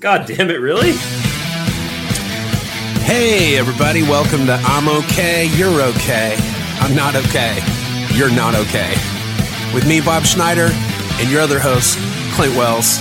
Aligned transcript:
God 0.00 0.26
damn 0.26 0.48
it, 0.48 0.60
really? 0.60 0.92
Hey, 3.02 3.58
everybody, 3.58 4.02
welcome 4.02 4.46
to 4.46 4.58
I'm 4.62 4.88
Okay, 4.88 5.54
You're 5.58 5.78
Okay. 5.78 6.36
I'm 6.80 6.96
not 6.96 7.14
okay. 7.16 7.58
You're 8.14 8.34
not 8.34 8.54
okay. 8.54 8.94
With 9.74 9.86
me, 9.86 10.00
Bob 10.00 10.22
Schneider, 10.22 10.70
and 11.20 11.30
your 11.30 11.42
other 11.42 11.58
host, 11.58 11.98
Clint 12.32 12.56
Wells. 12.56 12.98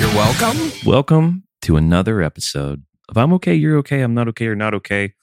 You're 0.00 0.12
welcome. 0.16 0.72
Welcome 0.84 1.44
to 1.62 1.76
another 1.76 2.22
episode 2.22 2.82
of 3.08 3.16
I'm 3.16 3.32
Okay, 3.34 3.54
You're 3.54 3.76
Okay, 3.76 4.00
I'm 4.00 4.14
Not 4.14 4.26
Okay, 4.26 4.48
or 4.48 4.56
Not 4.56 4.74
Okay. 4.74 5.14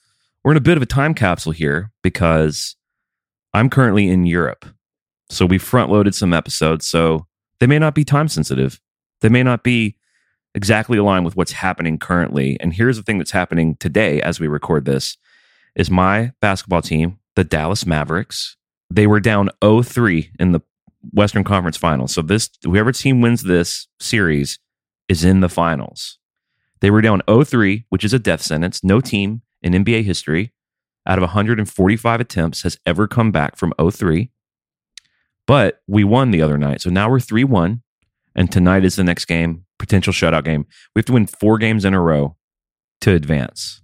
We're 0.42 0.52
in 0.52 0.56
a 0.56 0.62
bit 0.62 0.78
of 0.78 0.82
a 0.82 0.86
time 0.86 1.12
capsule 1.12 1.52
here 1.52 1.92
because 2.02 2.76
I'm 3.52 3.68
currently 3.68 4.08
in 4.08 4.24
Europe. 4.24 4.64
So 5.28 5.44
we 5.44 5.58
front 5.58 5.90
loaded 5.90 6.14
some 6.14 6.32
episodes. 6.32 6.88
So 6.88 7.26
they 7.60 7.66
may 7.66 7.78
not 7.78 7.94
be 7.94 8.06
time 8.06 8.28
sensitive. 8.28 8.80
They 9.20 9.28
may 9.28 9.42
not 9.42 9.64
be 9.64 9.98
exactly 10.54 10.98
aligned 10.98 11.24
with 11.24 11.36
what's 11.36 11.52
happening 11.52 11.98
currently. 11.98 12.56
And 12.60 12.72
here's 12.72 12.96
the 12.96 13.02
thing 13.02 13.18
that's 13.18 13.30
happening 13.30 13.76
today 13.76 14.20
as 14.20 14.38
we 14.38 14.48
record 14.48 14.84
this 14.84 15.16
is 15.74 15.90
my 15.90 16.32
basketball 16.40 16.82
team, 16.82 17.18
the 17.36 17.44
Dallas 17.44 17.86
Mavericks. 17.86 18.56
They 18.90 19.06
were 19.06 19.20
down 19.20 19.50
0-3 19.62 20.30
in 20.38 20.52
the 20.52 20.60
Western 21.12 21.44
Conference 21.44 21.76
Finals. 21.76 22.12
So 22.12 22.22
this 22.22 22.50
whoever 22.62 22.92
team 22.92 23.20
wins 23.20 23.42
this 23.42 23.88
series 23.98 24.58
is 25.08 25.24
in 25.24 25.40
the 25.40 25.48
finals. 25.48 26.18
They 26.80 26.90
were 26.90 27.00
down 27.00 27.22
0-3, 27.26 27.84
which 27.88 28.04
is 28.04 28.12
a 28.12 28.18
death 28.18 28.42
sentence. 28.42 28.84
No 28.84 29.00
team 29.00 29.42
in 29.62 29.72
NBA 29.72 30.04
history 30.04 30.52
out 31.06 31.18
of 31.18 31.22
145 31.22 32.20
attempts 32.20 32.62
has 32.62 32.78
ever 32.86 33.08
come 33.08 33.32
back 33.32 33.56
from 33.56 33.72
0-3. 33.78 34.30
But 35.46 35.80
we 35.88 36.04
won 36.04 36.30
the 36.30 36.42
other 36.42 36.58
night. 36.58 36.80
So 36.80 36.90
now 36.90 37.10
we're 37.10 37.18
3-1 37.18 37.80
and 38.34 38.50
tonight 38.50 38.84
is 38.84 38.96
the 38.96 39.04
next 39.04 39.26
game, 39.26 39.64
potential 39.82 40.12
shutout 40.12 40.44
game. 40.44 40.64
We 40.94 41.00
have 41.00 41.06
to 41.06 41.12
win 41.12 41.26
4 41.26 41.58
games 41.58 41.84
in 41.84 41.92
a 41.92 42.00
row 42.00 42.36
to 43.00 43.12
advance. 43.12 43.80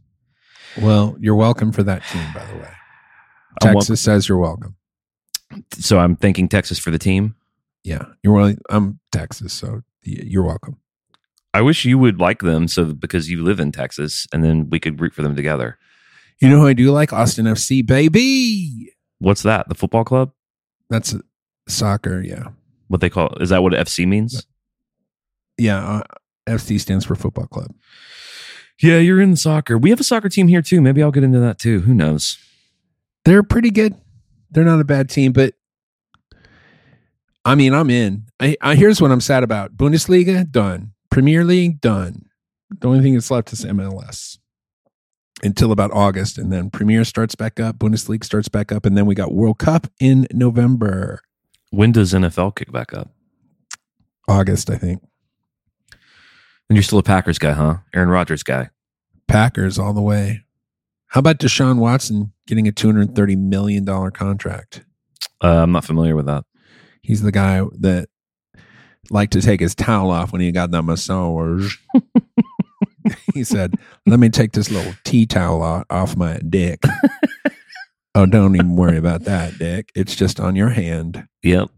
Well, 0.81 1.17
you're 1.19 1.35
welcome 1.35 1.73
for 1.73 1.83
that 1.83 2.07
team, 2.07 2.25
by 2.33 2.45
the 2.47 2.55
way. 2.55 2.71
Texas 3.61 4.01
says 4.01 4.29
you're 4.29 4.39
welcome. 4.39 4.77
So 5.75 5.99
I'm 5.99 6.15
thanking 6.15 6.49
Texas 6.49 6.79
for 6.79 6.93
the 6.93 6.99
team. 6.99 7.35
Yeah, 7.83 8.05
you're 8.23 8.33
well. 8.33 8.55
I'm 8.71 9.01
Texas, 9.11 9.53
so 9.53 9.83
you're 10.03 10.45
welcome. 10.45 10.79
I 11.53 11.63
wish 11.63 11.85
you 11.85 11.99
would 11.99 12.21
like 12.21 12.43
them 12.43 12.69
so 12.69 12.95
because 12.95 13.29
you 13.29 13.43
live 13.43 13.59
in 13.59 13.73
Texas 13.73 14.29
and 14.33 14.45
then 14.45 14.71
we 14.71 14.79
could 14.79 15.01
root 15.01 15.15
for 15.15 15.23
them 15.23 15.35
together. 15.35 15.79
You 16.41 16.49
know 16.49 16.61
who 16.61 16.69
I 16.69 16.75
do 16.75 16.93
like? 16.93 17.13
Austin 17.13 17.47
FC, 17.47 17.85
baby. 17.85 18.93
What's 19.19 19.43
that? 19.43 19.69
The 19.69 19.75
football 19.75 20.05
club? 20.05 20.31
That's 20.91 21.17
soccer. 21.67 22.23
Yeah, 22.23 22.51
What 22.87 23.01
they 23.01 23.11
call 23.11 23.35
Is 23.41 23.49
that 23.49 23.63
what 23.63 23.73
FC 23.73 24.07
means? 24.07 24.47
Yeah. 25.59 25.87
Uh, 25.87 26.03
FC 26.47 26.81
stands 26.81 27.05
for 27.05 27.15
football 27.15 27.47
club. 27.47 27.75
Yeah, 28.81 28.99
you're 28.99 29.21
in 29.21 29.37
soccer. 29.37 29.77
We 29.77 29.91
have 29.91 30.01
a 30.01 30.05
soccer 30.05 30.29
team 30.29 30.49
here 30.49 30.63
too. 30.63 30.81
Maybe 30.81 31.03
I'll 31.03 31.11
get 31.11 31.25
into 31.25 31.41
that 31.41 31.59
too. 31.59 31.81
Who 31.81 31.93
knows? 31.93 32.39
They're 33.25 33.43
pretty 33.43 33.71
good. 33.71 33.95
They're 34.51 34.65
not 34.65 34.81
a 34.81 34.85
bad 34.85 35.11
team, 35.11 35.33
but 35.33 35.55
I 37.45 37.55
mean, 37.55 37.75
I'm 37.75 37.91
in. 37.91 38.25
I, 38.41 38.57
I 38.61 38.75
here's 38.77 39.01
what 39.01 39.11
I'm 39.11 39.21
sad 39.21 39.43
about: 39.43 39.77
Bundesliga 39.77 40.51
done, 40.51 40.93
Premier 41.11 41.45
League 41.45 41.81
done. 41.81 42.27
The 42.71 42.89
only 42.89 43.01
thing 43.03 43.15
that's 43.15 43.31
left 43.31 43.53
is 43.53 43.65
MLS 43.65 44.39
until 45.43 45.73
about 45.73 45.93
August, 45.93 46.39
and 46.39 46.53
then 46.53 46.71
Premier 46.71 47.05
starts 47.05 47.35
back 47.35 47.61
up, 47.61 47.77
Bundesliga 47.79 48.25
starts 48.25 48.49
back 48.49 48.73
up, 48.73 48.85
and 48.85 48.97
then 48.97 49.07
we 49.07 49.15
got 49.15 49.33
World 49.33 49.59
Cup 49.59 49.87
in 50.01 50.27
November, 50.33 51.21
When 51.71 51.93
does 51.93 52.13
NFL 52.13 52.57
kick 52.57 52.73
back 52.73 52.93
up? 52.93 53.11
August, 54.29 54.69
I 54.69 54.77
think. 54.77 55.03
And 56.69 56.77
you're 56.77 56.83
still 56.83 56.99
a 56.99 57.03
Packers 57.03 57.39
guy, 57.39 57.53
huh? 57.53 57.79
Aaron 57.95 58.09
Rodgers 58.11 58.43
guy. 58.43 58.71
Packers 59.27 59.79
all 59.79 59.93
the 59.93 60.03
way. 60.03 60.45
How 61.09 61.21
about 61.21 61.39
Deshaun 61.39 61.79
Watson 61.79 62.33
getting 62.47 62.69
a 62.69 62.73
two 62.73 62.89
hundred 62.89 63.15
thirty 63.15 63.37
million 63.37 63.85
dollar 63.85 64.11
contract? 64.11 64.85
Uh, 65.43 65.63
I'm 65.63 65.73
not 65.73 65.85
familiar 65.85 66.15
with 66.15 66.27
that. 66.27 66.45
He's 67.03 67.23
the 67.23 67.33
guy 67.33 67.63
that 67.81 68.09
liked 69.11 69.33
to 69.33 69.41
take 69.41 69.61
his 69.61 69.75
towel 69.75 70.11
off 70.11 70.33
when 70.33 70.43
he 70.43 70.53
got 70.53 70.71
that 70.73 70.83
massage. 70.83 71.77
he 73.35 73.45
said, 73.45 73.75
"Let 74.07 74.21
me 74.21 74.29
take 74.29 74.53
this 74.53 74.71
little 74.71 74.93
tea 75.05 75.25
towel 75.25 75.85
off 75.89 76.17
my 76.17 76.39
dick." 76.47 76.83
oh, 78.15 78.27
don't 78.27 78.55
even 78.55 78.77
worry 78.77 78.99
about 78.99 79.25
that, 79.25 79.59
Dick. 79.59 79.91
It's 79.95 80.15
just 80.15 80.41
on 80.41 80.57
your 80.57 80.71
hand. 80.71 81.27
Yep. 81.43 81.71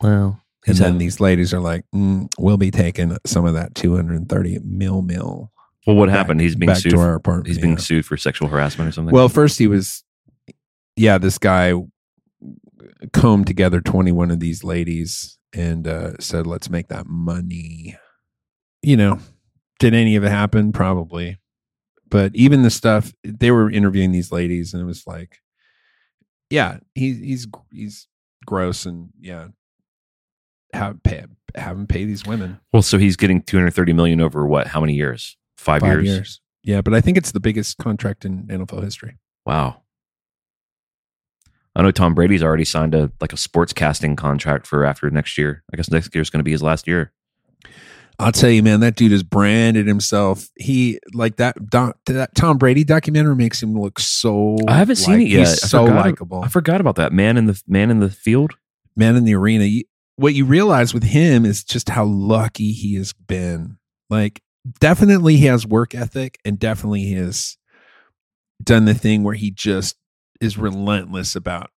Well, 0.00 0.40
And 0.66 0.74
he's 0.74 0.78
then 0.78 0.92
had, 0.92 1.00
these 1.00 1.20
ladies 1.20 1.54
are 1.54 1.60
like, 1.60 1.84
mm, 1.94 2.28
"We'll 2.38 2.56
be 2.56 2.70
taking 2.70 3.16
some 3.24 3.46
of 3.46 3.54
that 3.54 3.74
two 3.74 3.96
hundred 3.96 4.28
thirty 4.28 4.58
mil 4.62 5.02
mil." 5.02 5.52
well, 5.88 5.96
what 5.96 6.10
happened? 6.10 6.42
He's 6.42 6.54
being 6.54 6.68
back 6.68 6.78
sued. 6.78 6.90
to 6.90 6.96
for- 6.98 7.02
our 7.02 7.14
apartment. 7.14 7.46
he's 7.46 7.58
being 7.58 7.72
yeah. 7.72 7.78
sued 7.78 8.04
for 8.04 8.18
sexual 8.18 8.48
harassment 8.48 8.90
or 8.90 8.92
something. 8.92 9.14
Well, 9.14 9.30
first 9.30 9.58
he 9.58 9.66
was, 9.66 10.04
yeah, 10.96 11.16
this 11.16 11.38
guy 11.38 11.72
combed 13.14 13.46
together 13.46 13.80
21 13.80 14.30
of 14.30 14.38
these 14.38 14.62
ladies 14.62 15.38
and 15.54 15.88
uh, 15.88 16.18
said, 16.20 16.46
let's 16.46 16.68
make 16.68 16.88
that 16.88 17.06
money. 17.06 17.96
You 18.82 18.98
know, 18.98 19.18
did 19.78 19.94
any 19.94 20.14
of 20.16 20.24
it 20.24 20.30
happen? 20.30 20.72
Probably. 20.72 21.38
But 22.10 22.34
even 22.34 22.62
the 22.62 22.70
stuff, 22.70 23.14
they 23.24 23.50
were 23.50 23.70
interviewing 23.70 24.12
these 24.12 24.30
ladies 24.30 24.74
and 24.74 24.82
it 24.82 24.86
was 24.86 25.06
like, 25.06 25.38
yeah, 26.50 26.80
he, 26.94 27.14
he's, 27.14 27.46
he's 27.72 28.08
gross 28.44 28.84
and 28.84 29.08
yeah, 29.20 29.48
have, 30.72 31.02
pay, 31.02 31.24
have 31.54 31.76
him 31.76 31.86
pay 31.86 32.04
these 32.04 32.26
women. 32.26 32.60
well, 32.72 32.82
so 32.82 32.98
he's 32.98 33.16
getting 33.16 33.42
230 33.42 33.92
million 33.92 34.20
over 34.20 34.46
what? 34.46 34.66
How 34.66 34.80
many 34.80 34.94
years? 34.94 35.36
Five, 35.56 35.82
years. 35.82 36.40
Yeah, 36.62 36.80
but 36.82 36.94
I 36.94 37.00
think 37.00 37.16
it's 37.16 37.32
the 37.32 37.40
biggest 37.40 37.78
contract 37.78 38.24
in 38.24 38.44
NFL 38.46 38.82
history. 38.82 39.18
Wow. 39.44 39.82
I 41.74 41.82
know 41.82 41.90
Tom 41.90 42.14
Brady's 42.14 42.42
already 42.42 42.64
signed 42.64 42.94
a 42.94 43.12
like 43.20 43.32
a 43.32 43.36
sports 43.36 43.72
casting 43.72 44.16
contract 44.16 44.66
for 44.66 44.84
after 44.84 45.08
next 45.10 45.38
year. 45.38 45.62
I 45.72 45.76
guess 45.76 45.90
next 45.90 46.14
year's 46.14 46.28
going 46.28 46.40
to 46.40 46.44
be 46.44 46.50
his 46.50 46.62
last 46.62 46.88
year. 46.88 47.12
I'll 48.18 48.32
tell 48.32 48.50
you, 48.50 48.64
man, 48.64 48.80
that 48.80 48.96
dude 48.96 49.12
has 49.12 49.22
branded 49.22 49.86
himself. 49.86 50.48
He 50.56 50.98
like 51.14 51.36
that. 51.36 51.70
Don, 51.70 51.92
that 52.06 52.34
Tom 52.34 52.58
Brady 52.58 52.82
documentary 52.82 53.36
makes 53.36 53.62
him 53.62 53.80
look 53.80 54.00
so. 54.00 54.56
I 54.66 54.74
haven't 54.76 54.96
seen 54.96 55.20
it 55.20 55.28
yet. 55.28 55.46
He's 55.46 55.70
so 55.70 55.84
likable, 55.84 56.42
I 56.42 56.48
forgot 56.48 56.80
about 56.80 56.96
that 56.96 57.12
man 57.12 57.36
in 57.36 57.46
the 57.46 57.62
man 57.68 57.90
in 57.92 58.00
the 58.00 58.10
field. 58.10 58.54
man 58.96 59.14
in 59.14 59.22
the 59.24 59.34
arena. 59.36 59.64
What 60.18 60.34
you 60.34 60.44
realize 60.44 60.92
with 60.92 61.04
him 61.04 61.44
is 61.44 61.62
just 61.62 61.88
how 61.88 62.04
lucky 62.04 62.72
he 62.72 62.96
has 62.96 63.12
been. 63.12 63.78
Like, 64.10 64.42
definitely 64.80 65.36
he 65.36 65.46
has 65.46 65.66
work 65.66 65.94
ethic, 65.94 66.38
and 66.44 66.58
definitely 66.58 67.02
he 67.02 67.14
has 67.14 67.56
done 68.62 68.84
the 68.84 68.94
thing 68.94 69.22
where 69.22 69.36
he 69.36 69.50
just 69.50 69.96
is 70.40 70.58
relentless 70.58 71.36
about 71.36 71.70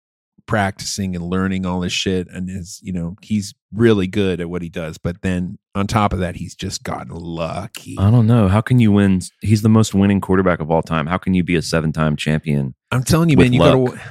practicing 0.47 1.15
and 1.15 1.23
learning 1.23 1.65
all 1.65 1.79
this 1.79 1.93
shit 1.93 2.27
and 2.29 2.49
is 2.49 2.79
you 2.81 2.91
know 2.91 3.15
he's 3.21 3.53
really 3.71 4.07
good 4.07 4.41
at 4.41 4.49
what 4.49 4.63
he 4.63 4.69
does 4.69 4.97
but 4.97 5.21
then 5.21 5.57
on 5.75 5.85
top 5.85 6.11
of 6.11 6.19
that 6.19 6.35
he's 6.35 6.55
just 6.55 6.83
gotten 6.83 7.13
lucky 7.13 7.95
I 7.97 8.09
don't 8.09 8.27
know. 8.27 8.47
How 8.47 8.59
can 8.59 8.79
you 8.79 8.91
win? 8.91 9.21
He's 9.41 9.61
the 9.61 9.69
most 9.69 9.93
winning 9.93 10.19
quarterback 10.19 10.59
of 10.59 10.71
all 10.71 10.81
time. 10.81 11.05
How 11.05 11.17
can 11.17 11.33
you 11.33 11.43
be 11.43 11.55
a 11.55 11.61
seven 11.61 11.93
time 11.93 12.15
champion? 12.15 12.73
I'm 12.91 13.03
telling 13.03 13.29
you, 13.29 13.37
man, 13.37 13.53
you 13.53 13.59
luck. 13.59 13.95
gotta, 13.95 14.01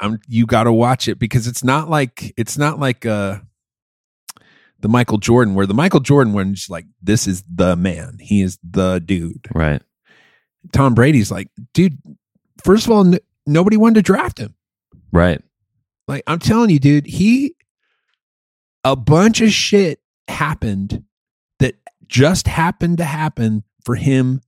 I'm, 0.00 0.20
you 0.28 0.46
gotta 0.46 0.72
watch 0.72 1.08
it 1.08 1.18
because 1.18 1.46
it's 1.46 1.64
not 1.64 1.88
like 1.88 2.32
it's 2.36 2.58
not 2.58 2.78
like 2.78 3.06
uh 3.06 3.38
the 4.80 4.88
Michael 4.88 5.18
Jordan 5.18 5.54
where 5.54 5.66
the 5.66 5.74
Michael 5.74 6.00
Jordan 6.00 6.32
one 6.32 6.52
is 6.52 6.68
like 6.68 6.86
this 7.02 7.26
is 7.26 7.44
the 7.52 7.76
man, 7.76 8.16
he 8.20 8.42
is 8.42 8.58
the 8.68 9.00
dude. 9.04 9.46
Right. 9.54 9.82
Tom 10.72 10.94
Brady's 10.94 11.30
like, 11.30 11.48
dude. 11.72 11.98
First 12.62 12.86
of 12.86 12.92
all, 12.92 13.06
n- 13.06 13.20
nobody 13.46 13.76
wanted 13.76 13.94
to 13.96 14.02
draft 14.02 14.38
him. 14.38 14.54
Right. 15.12 15.40
Like 16.08 16.22
I'm 16.26 16.38
telling 16.38 16.70
you, 16.70 16.78
dude, 16.78 17.06
he 17.06 17.54
a 18.84 18.96
bunch 18.96 19.40
of 19.40 19.50
shit 19.50 20.00
happened 20.28 21.04
that 21.58 21.76
just 22.06 22.48
happened 22.48 22.98
to 22.98 23.04
happen 23.04 23.64
for 23.84 23.94
him 23.94 24.40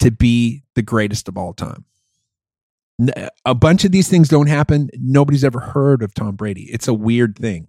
to 0.00 0.10
be 0.10 0.62
the 0.74 0.82
greatest 0.82 1.28
of 1.28 1.36
all 1.36 1.52
time. 1.52 1.84
A 3.46 3.54
bunch 3.54 3.84
of 3.84 3.92
these 3.92 4.08
things 4.08 4.28
don't 4.28 4.48
happen. 4.48 4.90
Nobody's 4.94 5.44
ever 5.44 5.60
heard 5.60 6.02
of 6.02 6.12
Tom 6.12 6.36
Brady. 6.36 6.68
It's 6.70 6.86
a 6.86 6.92
weird 6.92 7.38
thing. 7.38 7.68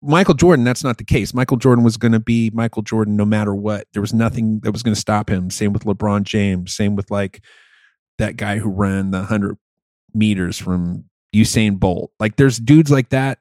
Michael 0.00 0.34
Jordan, 0.34 0.64
that's 0.64 0.84
not 0.84 0.98
the 0.98 1.04
case. 1.04 1.34
Michael 1.34 1.56
Jordan 1.56 1.84
was 1.84 1.96
going 1.96 2.12
to 2.12 2.20
be 2.20 2.50
Michael 2.54 2.82
Jordan 2.82 3.16
no 3.16 3.24
matter 3.24 3.54
what. 3.54 3.86
There 3.92 4.02
was 4.02 4.14
nothing 4.14 4.60
that 4.60 4.70
was 4.70 4.82
going 4.82 4.94
to 4.94 5.00
stop 5.00 5.28
him. 5.28 5.50
Same 5.50 5.72
with 5.72 5.84
LeBron 5.84 6.22
James. 6.22 6.74
Same 6.74 6.94
with 6.94 7.10
like 7.10 7.42
that 8.18 8.36
guy 8.36 8.58
who 8.58 8.70
ran 8.70 9.10
the 9.10 9.18
100 9.18 9.56
meters 10.14 10.58
from 10.58 11.04
Usain 11.34 11.78
Bolt. 11.78 12.10
Like 12.18 12.36
there's 12.36 12.58
dudes 12.58 12.90
like 12.90 13.10
that. 13.10 13.38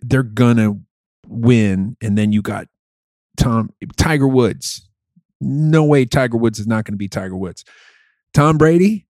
They're 0.00 0.22
gonna 0.22 0.78
win, 1.26 1.96
and 2.02 2.18
then 2.18 2.32
you 2.32 2.42
got 2.42 2.68
Tom 3.36 3.70
Tiger 3.96 4.28
Woods. 4.28 4.88
No 5.40 5.84
way 5.84 6.04
Tiger 6.04 6.36
Woods 6.36 6.58
is 6.58 6.66
not 6.66 6.84
going 6.84 6.94
to 6.94 6.98
be 6.98 7.08
Tiger 7.08 7.36
Woods. 7.36 7.64
Tom 8.32 8.58
Brady, 8.58 9.06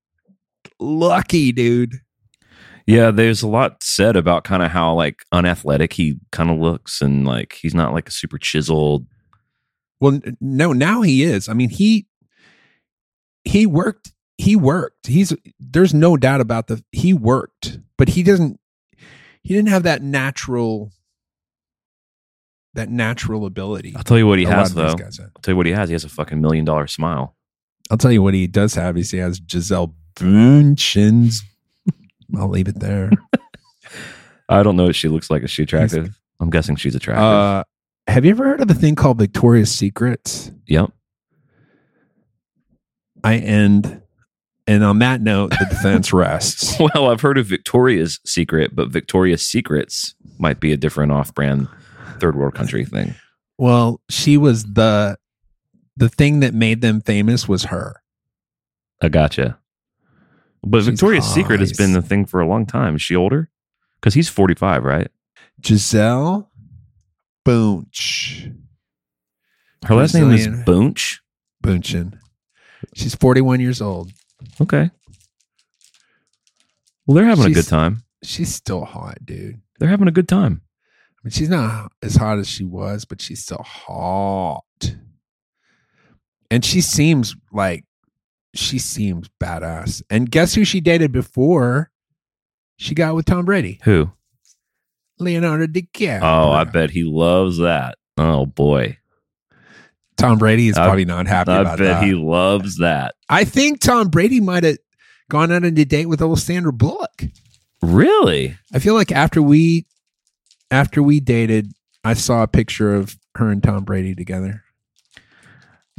lucky 0.78 1.52
dude. 1.52 2.00
Yeah, 2.86 3.10
there's 3.10 3.42
a 3.42 3.48
lot 3.48 3.82
said 3.82 4.14
about 4.14 4.44
kind 4.44 4.62
of 4.62 4.70
how 4.70 4.94
like 4.94 5.24
unathletic 5.32 5.94
he 5.94 6.18
kind 6.32 6.50
of 6.50 6.58
looks 6.58 7.00
and 7.00 7.26
like 7.26 7.54
he's 7.54 7.74
not 7.74 7.94
like 7.94 8.08
a 8.08 8.12
super 8.12 8.38
chiseled 8.38 9.06
Well, 10.00 10.20
no, 10.40 10.72
now 10.72 11.02
he 11.02 11.22
is. 11.22 11.48
I 11.48 11.54
mean, 11.54 11.70
he 11.70 12.06
he 13.44 13.66
worked. 13.66 14.12
He 14.36 14.56
worked. 14.56 15.06
He's 15.06 15.32
there's 15.58 15.94
no 15.94 16.16
doubt 16.16 16.40
about 16.40 16.66
the 16.66 16.84
he 16.92 17.14
worked, 17.14 17.78
but 17.96 18.10
he 18.10 18.22
doesn't. 18.22 18.60
He 19.42 19.54
didn't 19.54 19.68
have 19.68 19.82
that 19.84 20.02
natural 20.02 20.90
that 22.74 22.88
natural 22.90 23.46
ability. 23.46 23.94
I'll 23.96 24.02
tell 24.02 24.18
you 24.18 24.26
what 24.26 24.38
he 24.38 24.44
has 24.44 24.74
though. 24.74 24.88
I'll 24.88 24.96
tell 24.96 25.52
you 25.52 25.56
what 25.56 25.66
he 25.66 25.72
has. 25.72 25.88
He 25.88 25.92
has 25.94 26.04
a 26.04 26.08
fucking 26.08 26.40
million 26.40 26.64
dollar 26.64 26.86
smile. 26.86 27.36
I'll 27.90 27.98
tell 27.98 28.12
you 28.12 28.22
what 28.22 28.34
he 28.34 28.46
does 28.46 28.74
have 28.74 28.96
is 28.96 29.10
he 29.10 29.18
has 29.18 29.38
Gisele 29.40 29.94
Bundchen's. 30.16 31.42
I'll 32.36 32.48
leave 32.48 32.68
it 32.68 32.80
there. 32.80 33.10
I 34.48 34.62
don't 34.62 34.76
know 34.76 34.86
what 34.86 34.96
she 34.96 35.08
looks 35.08 35.30
like. 35.30 35.42
Is 35.42 35.50
she 35.50 35.62
attractive? 35.62 36.18
I'm 36.40 36.50
guessing 36.50 36.76
she's 36.76 36.94
attractive. 36.94 37.24
Uh, 37.24 37.64
have 38.06 38.24
you 38.24 38.30
ever 38.30 38.44
heard 38.44 38.60
of 38.60 38.70
a 38.70 38.74
thing 38.74 38.94
called 38.94 39.18
Victoria's 39.18 39.70
Secrets? 39.70 40.50
yep. 40.66 40.90
I 43.22 43.36
end, 43.36 44.02
and 44.66 44.84
on 44.84 44.98
that 44.98 45.22
note, 45.22 45.50
the 45.58 45.66
defense 45.70 46.12
rests. 46.12 46.78
Well, 46.78 47.08
I've 47.08 47.22
heard 47.22 47.38
of 47.38 47.46
Victoria's 47.46 48.20
Secret, 48.26 48.76
but 48.76 48.90
Victoria's 48.90 49.40
Secrets 49.46 50.14
might 50.38 50.60
be 50.60 50.72
a 50.72 50.76
different 50.76 51.10
off-brand 51.10 51.68
third 52.20 52.36
world 52.36 52.54
country 52.54 52.84
thing. 52.84 53.14
Well, 53.56 54.02
she 54.10 54.36
was 54.36 54.64
the 54.64 55.16
the 55.96 56.08
thing 56.10 56.40
that 56.40 56.52
made 56.52 56.82
them 56.82 57.00
famous 57.00 57.48
was 57.48 57.64
her. 57.64 58.02
I 59.00 59.08
gotcha. 59.08 59.58
But 60.66 60.78
She's 60.78 60.86
Victoria's 60.86 61.26
Secret 61.26 61.60
has 61.60 61.72
been 61.72 61.92
the 61.92 62.02
thing 62.02 62.24
for 62.26 62.40
a 62.40 62.46
long 62.46 62.66
time. 62.66 62.96
Is 62.96 63.02
she 63.02 63.14
older? 63.16 63.50
Because 64.00 64.14
he's 64.14 64.28
45, 64.28 64.84
right? 64.84 65.08
Gisele 65.60 66.50
Bunch. 67.44 68.48
Her 69.84 69.94
last 69.94 70.14
name 70.14 70.32
is. 70.32 70.48
Bunch. 70.64 71.20
Bunchen. 71.62 72.18
She's 72.94 73.14
41 73.14 73.60
years 73.60 73.80
old. 73.80 74.12
Okay. 74.60 74.90
Well, 77.06 77.14
they're 77.14 77.24
having 77.24 77.46
a 77.46 77.50
good 77.50 77.66
time. 77.66 78.02
She's 78.22 78.54
still 78.54 78.84
hot, 78.84 79.18
dude. 79.24 79.60
They're 79.78 79.88
having 79.88 80.08
a 80.08 80.12
good 80.12 80.28
time. 80.28 80.62
I 81.18 81.20
mean, 81.24 81.32
she's 81.32 81.48
not 81.48 81.92
as 82.02 82.16
hot 82.16 82.38
as 82.38 82.48
she 82.48 82.64
was, 82.64 83.04
but 83.04 83.20
she's 83.20 83.42
still 83.42 83.62
hot. 83.62 84.64
And 86.50 86.64
she 86.64 86.80
seems 86.80 87.34
like 87.52 87.84
she 88.54 88.78
seems 88.78 89.28
badass. 89.40 90.02
And 90.10 90.30
guess 90.30 90.54
who 90.54 90.64
she 90.64 90.80
dated 90.80 91.12
before 91.12 91.90
she 92.76 92.94
got 92.94 93.14
with 93.14 93.26
Tom 93.26 93.44
Brady? 93.44 93.80
Who? 93.84 94.10
Leonardo 95.18 95.66
DiCaprio. 95.66 96.20
Oh, 96.22 96.50
I 96.52 96.64
bet 96.64 96.90
he 96.90 97.04
loves 97.04 97.58
that. 97.58 97.96
Oh 98.16 98.46
boy, 98.46 98.98
Tom 100.16 100.38
Brady 100.38 100.68
is 100.68 100.76
I- 100.78 100.84
probably 100.86 101.04
not 101.04 101.26
happy 101.26 101.52
I 101.52 101.60
about 101.60 101.78
bet 101.78 102.00
that. 102.00 102.04
he 102.04 102.14
loves 102.14 102.78
that. 102.78 103.14
I 103.28 103.44
think 103.44 103.80
Tom 103.80 104.08
Brady 104.08 104.40
might 104.40 104.64
have 104.64 104.78
gone 105.30 105.50
out 105.52 105.64
on 105.64 105.76
a 105.76 105.84
date 105.84 106.06
with 106.06 106.20
old 106.22 106.38
Sandra 106.40 106.72
Bullock. 106.72 107.24
Really? 107.82 108.56
I 108.72 108.78
feel 108.78 108.94
like 108.94 109.12
after 109.12 109.40
we 109.42 109.86
after 110.70 111.02
we 111.02 111.20
dated, 111.20 111.70
I 112.02 112.14
saw 112.14 112.42
a 112.42 112.48
picture 112.48 112.94
of 112.94 113.16
her 113.36 113.50
and 113.50 113.62
Tom 113.62 113.84
Brady 113.84 114.14
together. 114.16 114.63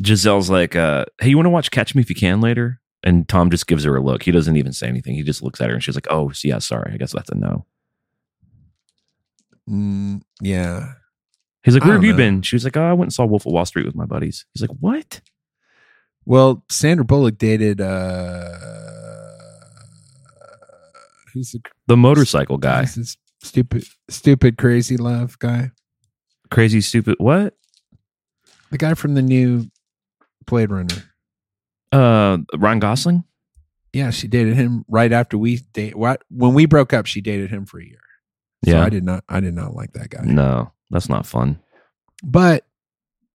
Gisele's 0.02 0.50
like, 0.50 0.76
uh, 0.76 1.06
"Hey, 1.20 1.30
you 1.30 1.38
want 1.38 1.46
to 1.46 1.52
watch 1.52 1.72
Catch 1.72 1.96
Me 1.96 2.02
If 2.02 2.10
You 2.10 2.16
Can 2.16 2.42
later?" 2.42 2.80
And 3.04 3.28
Tom 3.30 3.50
just 3.52 3.68
gives 3.68 3.84
her 3.84 3.96
a 3.96 4.02
look. 4.02 4.24
He 4.24 4.32
doesn't 4.32 4.58
even 4.58 4.74
say 4.74 4.88
anything. 4.88 5.16
He 5.16 5.24
just 5.24 5.42
looks 5.44 5.62
at 5.62 5.70
her, 5.70 5.76
and 5.76 5.84
she's 5.84 5.96
like, 5.96 6.08
"Oh, 6.10 6.32
yeah, 6.44 6.60
sorry. 6.60 6.92
I 6.94 6.98
guess 6.98 7.14
that's 7.14 7.30
a 7.30 7.36
no." 7.36 7.66
Mm, 9.70 10.22
yeah. 10.42 10.94
He's 11.64 11.74
like, 11.74 11.84
"Where 11.84 11.94
have 11.94 12.04
you 12.04 12.12
know. 12.12 12.18
been?" 12.18 12.42
She 12.42 12.56
was 12.56 12.64
like, 12.64 12.78
"Oh, 12.78 12.84
I 12.84 12.94
went 12.94 13.08
and 13.08 13.14
saw 13.14 13.26
Wolf 13.26 13.46
of 13.46 13.54
Wall 13.54 13.66
Street 13.66 13.86
with 13.86 13.96
my 13.96 14.06
buddies." 14.06 14.46
He's 14.54 14.62
like, 14.62 14.76
"What?" 14.80 15.22
Well, 16.26 16.64
Sandra 16.70 17.06
Bullock 17.06 17.38
dated 17.38 17.80
uh 17.82 18.58
who's 21.34 21.52
the 21.52 21.62
The 21.88 21.98
motorcycle 21.98 22.58
guy, 22.58 22.86
stupid 23.44 23.86
stupid 24.10 24.58
crazy 24.58 24.98
love 24.98 25.38
guy? 25.40 25.72
crazy, 26.52 26.82
stupid. 26.82 27.16
What? 27.20 27.56
The 28.72 28.78
guy 28.78 28.94
from 28.94 29.14
the 29.16 29.22
new 29.22 29.70
Blade 30.46 30.72
Runner. 30.72 31.04
Uh, 31.92 32.38
Ryan 32.58 32.80
Gosling. 32.80 33.24
Yeah, 33.94 34.10
she 34.10 34.28
dated 34.28 34.56
him 34.56 34.84
right 34.90 35.12
after 35.12 35.38
we 35.38 35.58
date. 35.74 35.96
What 35.96 36.22
when 36.30 36.54
we 36.54 36.66
broke 36.66 36.92
up, 36.94 37.06
she 37.06 37.22
dated 37.22 37.50
him 37.50 37.66
for 37.66 37.80
a 37.80 37.86
year. 37.86 38.00
So 38.66 38.72
Yeah. 38.72 38.84
I 38.84 38.90
did 38.90 39.04
not. 39.04 39.24
I 39.30 39.40
did 39.40 39.54
not 39.54 39.74
like 39.74 39.94
that 39.94 40.10
guy. 40.10 40.24
No, 40.26 40.72
that's 40.90 41.08
not 41.08 41.26
fun. 41.26 41.60
But 42.24 42.66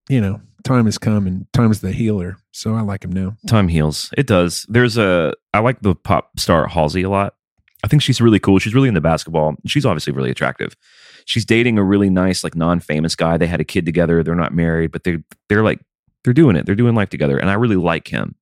you 0.09 0.21
know, 0.21 0.41
time 0.65 0.85
has 0.85 0.99
come, 0.99 1.27
and 1.27 1.47
time 1.53 1.71
is 1.71 1.81
the 1.81 1.93
healer. 1.93 2.37
So 2.53 2.75
I 2.75 2.83
like 2.83 3.05
him 3.05 3.13
now. 3.13 3.37
Time 3.47 3.69
heals. 3.69 4.11
It 4.19 4.27
does. 4.27 4.67
There's 4.69 4.99
a. 4.99 5.33
I 5.55 5.61
like 5.61 5.81
the 5.81 5.95
pop 5.95 6.39
star 6.39 6.67
Halsey 6.67 7.03
a 7.03 7.09
lot. 7.11 7.35
I 7.83 7.89
think 7.89 8.03
she's 8.03 8.21
really 8.21 8.39
cool. 8.39 8.59
She's 8.59 8.75
really 8.75 8.89
into 8.89 9.01
basketball. 9.01 9.55
She's 9.67 9.87
obviously 9.87 10.13
really 10.13 10.31
attractive. 10.31 10.77
She's 11.25 11.47
dating 11.47 11.79
a 11.79 11.85
really 11.85 12.11
nice, 12.11 12.45
like 12.45 12.55
non-famous 12.55 13.15
guy. 13.15 13.39
They 13.39 13.47
had 13.47 13.61
a 13.61 13.65
kid 13.65 13.87
together. 13.87 14.23
They're 14.23 14.35
not 14.35 14.53
married, 14.53 14.91
but 14.93 15.05
they 15.05 15.19
they're 15.49 15.63
like 15.63 15.81
they're 16.25 16.33
doing 16.35 16.57
it. 16.57 16.67
They're 16.67 16.75
doing 16.75 16.95
life 16.95 17.11
together, 17.11 17.39
and 17.39 17.51
I 17.51 17.55
really 17.55 17.77
like 17.77 18.09
him. 18.09 18.35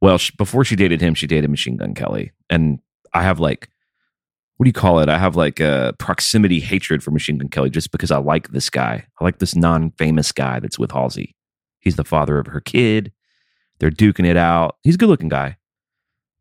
Well, 0.00 0.18
she, 0.18 0.32
before 0.36 0.64
she 0.64 0.76
dated 0.76 1.00
him, 1.00 1.14
she 1.14 1.26
dated 1.26 1.50
Machine 1.50 1.76
Gun 1.76 1.94
Kelly, 1.94 2.32
and 2.48 2.78
I 3.12 3.22
have 3.22 3.40
like, 3.40 3.68
what 4.56 4.64
do 4.64 4.68
you 4.68 4.72
call 4.74 5.00
it? 5.00 5.08
I 5.08 5.18
have 5.18 5.36
like 5.36 5.60
a 5.60 5.94
proximity 5.98 6.60
hatred 6.60 7.02
for 7.02 7.10
Machine 7.10 7.38
Gun 7.38 7.48
Kelly 7.48 7.70
just 7.70 7.90
because 7.92 8.10
I 8.10 8.18
like 8.18 8.48
this 8.48 8.70
guy. 8.70 9.06
I 9.20 9.24
like 9.24 9.38
this 9.38 9.54
non-famous 9.56 10.32
guy 10.32 10.60
that's 10.60 10.78
with 10.78 10.92
Halsey. 10.92 11.34
He's 11.80 11.96
the 11.96 12.04
father 12.04 12.38
of 12.38 12.46
her 12.48 12.60
kid. 12.60 13.12
They're 13.78 13.90
duking 13.90 14.26
it 14.26 14.36
out. 14.36 14.76
He's 14.82 14.96
a 14.96 14.98
good-looking 14.98 15.30
guy, 15.30 15.56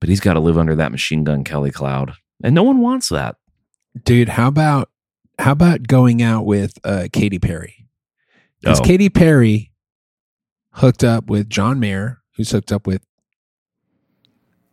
but 0.01 0.10
he's 0.10 0.19
got 0.19 0.33
to 0.33 0.39
live 0.42 0.57
under 0.57 0.75
that 0.75 0.92
Machine 0.92 1.24
Gun 1.24 1.44
Kelly 1.45 1.71
cloud, 1.71 2.13
and 2.44 2.54
no 2.54 2.63
one 2.63 2.80
wants 2.80 3.10
that. 3.10 3.38
dude 4.04 4.30
how 4.30 4.48
about 4.48 4.89
how 5.39 5.51
about 5.54 5.88
going 5.88 6.21
out 6.21 6.45
with 6.45 6.77
uh 6.83 7.07
Katy 7.13 7.39
Perry 7.39 7.88
because 8.62 8.80
Oh. 8.81 8.83
Katy 8.83 9.10
Perry 9.10 9.69
hooked 10.80 11.04
up 11.04 11.30
with 11.30 11.50
John 11.50 11.80
Mayer 11.80 12.20
who's 12.36 12.52
hooked 12.52 12.72
up 12.72 12.88
with 12.88 13.06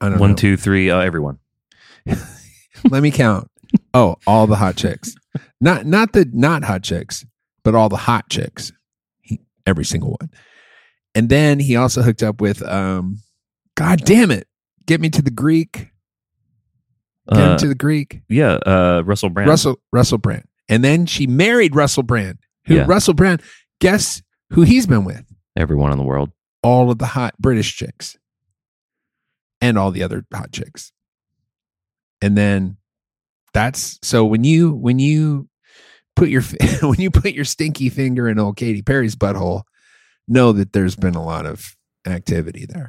I 0.00 0.08
don't 0.10 0.18
One, 0.18 0.30
know 0.30 0.36
two, 0.36 0.56
three. 0.56 0.90
Uh, 0.90 1.00
everyone. 1.00 1.38
let 2.90 3.02
me 3.02 3.10
count 3.10 3.50
oh 3.94 4.14
all 4.26 4.46
the 4.46 4.54
hot 4.56 4.76
chicks 4.76 5.14
not 5.60 5.84
not 5.86 6.12
the 6.12 6.28
not 6.32 6.62
hot 6.62 6.82
chicks 6.82 7.24
but 7.64 7.74
all 7.74 7.88
the 7.88 7.96
hot 7.96 8.28
chicks 8.30 8.70
he, 9.22 9.40
every 9.66 9.84
single 9.84 10.10
one 10.20 10.30
and 11.14 11.28
then 11.28 11.58
he 11.58 11.74
also 11.74 12.02
hooked 12.02 12.22
up 12.22 12.40
with 12.40 12.62
um 12.62 13.18
god 13.74 14.00
damn 14.04 14.30
it 14.30 14.46
get 14.86 15.00
me 15.00 15.08
to 15.10 15.20
the 15.22 15.30
Greek 15.32 15.88
get 17.32 17.38
Uh, 17.42 17.58
to 17.58 17.66
the 17.66 17.74
Greek 17.74 18.20
yeah, 18.28 18.52
uh, 18.64 19.02
Russell 19.04 19.30
Brand. 19.30 19.48
Russell 19.48 19.80
Russell 19.92 20.18
Brand. 20.18 20.44
And 20.68 20.84
then 20.84 21.06
she 21.06 21.26
married 21.26 21.74
Russell 21.74 22.02
Brand. 22.04 22.38
Who 22.66 22.74
Yeah. 22.76 22.84
Russell 22.86 23.14
Brand, 23.14 23.42
guess 23.80 24.22
who 24.50 24.62
he's 24.62 24.86
been 24.86 25.04
with? 25.04 25.24
Everyone 25.56 25.92
in 25.92 25.98
the 25.98 26.04
world. 26.04 26.30
All 26.62 26.90
of 26.90 26.98
the 26.98 27.06
hot 27.06 27.34
British 27.38 27.76
chicks. 27.76 28.16
And 29.60 29.78
all 29.78 29.90
the 29.90 30.02
other 30.02 30.24
hot 30.32 30.52
chicks. 30.52 30.92
And 32.20 32.36
then 32.36 32.76
that's 33.52 33.98
so 34.02 34.24
when 34.24 34.44
you 34.44 34.72
when 34.72 34.98
you 34.98 35.48
put 36.14 36.28
your 36.28 36.42
when 36.82 37.00
you 37.00 37.10
put 37.10 37.32
your 37.32 37.44
stinky 37.44 37.88
finger 37.88 38.28
in 38.28 38.38
old 38.38 38.56
Katy 38.56 38.82
Perry's 38.82 39.16
butthole, 39.16 39.62
know 40.28 40.52
that 40.52 40.72
there's 40.72 40.96
been 40.96 41.14
a 41.14 41.24
lot 41.24 41.46
of 41.46 41.76
activity 42.06 42.66
there. 42.66 42.88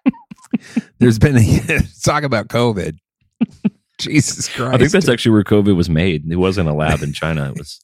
there's 0.98 1.18
been 1.18 1.36
a 1.36 1.80
talk 2.04 2.22
about 2.22 2.48
COVID. 2.48 2.98
Jesus 3.98 4.48
Christ. 4.48 4.74
I 4.74 4.78
think 4.78 4.90
that's 4.90 5.08
actually 5.08 5.32
where 5.32 5.44
COVID 5.44 5.74
was 5.74 5.88
made. 5.88 6.30
It 6.30 6.36
wasn't 6.36 6.68
a 6.68 6.74
lab 6.74 7.02
in 7.02 7.12
China. 7.12 7.48
It 7.48 7.58
was. 7.58 7.80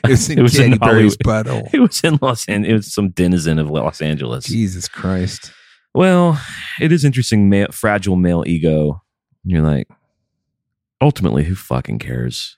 It 0.04 0.10
was 0.10 0.30
in 0.30 0.38
It 0.38 0.42
was 0.42 0.58
in 0.58 0.66
Katy 0.72 0.78
Perry's 0.78 1.16
Hollywood. 1.24 1.46
butthole. 1.46 1.70
It 1.74 1.80
was 1.80 2.00
in 2.02 2.18
Los 2.22 2.48
Angeles. 2.48 2.70
It 2.70 2.74
was 2.74 2.94
some 2.94 3.10
denizen 3.10 3.58
of 3.58 3.70
Los 3.70 4.00
Angeles. 4.00 4.44
Jesus 4.46 4.88
Christ. 4.88 5.52
Well, 5.94 6.40
it 6.80 6.92
is 6.92 7.04
interesting. 7.04 7.48
Male, 7.48 7.68
fragile 7.72 8.16
male 8.16 8.44
ego. 8.46 9.02
You're 9.44 9.62
like, 9.62 9.88
ultimately, 11.00 11.44
who 11.44 11.54
fucking 11.54 11.98
cares? 11.98 12.56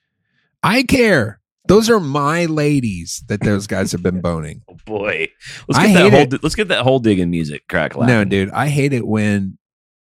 I 0.62 0.82
care. 0.82 1.40
Those 1.68 1.88
are 1.88 2.00
my 2.00 2.46
ladies 2.46 3.22
that 3.28 3.42
those 3.42 3.66
guys 3.66 3.92
have 3.92 4.02
been 4.02 4.20
boning. 4.22 4.62
Oh 4.68 4.76
boy, 4.84 5.28
let's 5.68 5.78
I 5.78 5.86
get 5.86 5.94
that 5.94 6.10
whole. 6.12 6.34
it. 6.34 6.42
Let's 6.42 6.54
get 6.54 6.68
that 6.68 6.82
whole 6.82 6.98
digging 6.98 7.30
music 7.30 7.68
crack. 7.68 7.96
No, 7.96 8.24
dude, 8.24 8.50
I 8.50 8.68
hate 8.68 8.92
it 8.92 9.06
when 9.06 9.56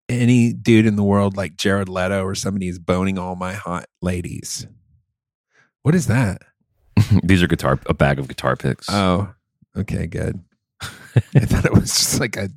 any 0.08 0.54
dude 0.54 0.86
in 0.86 0.96
the 0.96 1.04
world 1.04 1.36
like 1.36 1.58
Jared 1.58 1.90
Leto 1.90 2.24
or 2.24 2.36
somebody 2.36 2.68
is 2.68 2.80
boning 2.80 3.18
all 3.18 3.36
my 3.36 3.54
hot 3.54 3.86
ladies. 4.02 4.66
What 5.84 5.96
is 5.96 6.08
that? 6.08 6.42
These 7.24 7.44
are 7.44 7.48
guitar. 7.48 7.80
A 7.86 7.94
bag 7.94 8.20
of 8.20 8.28
guitar 8.28 8.56
picks. 8.56 8.88
Oh, 8.90 9.34
okay, 9.78 10.08
good. 10.08 10.40
I 10.82 11.42
thought 11.42 11.66
it 11.66 11.74
was 11.74 11.96
just 11.96 12.20
like 12.20 12.38
a 12.38 12.50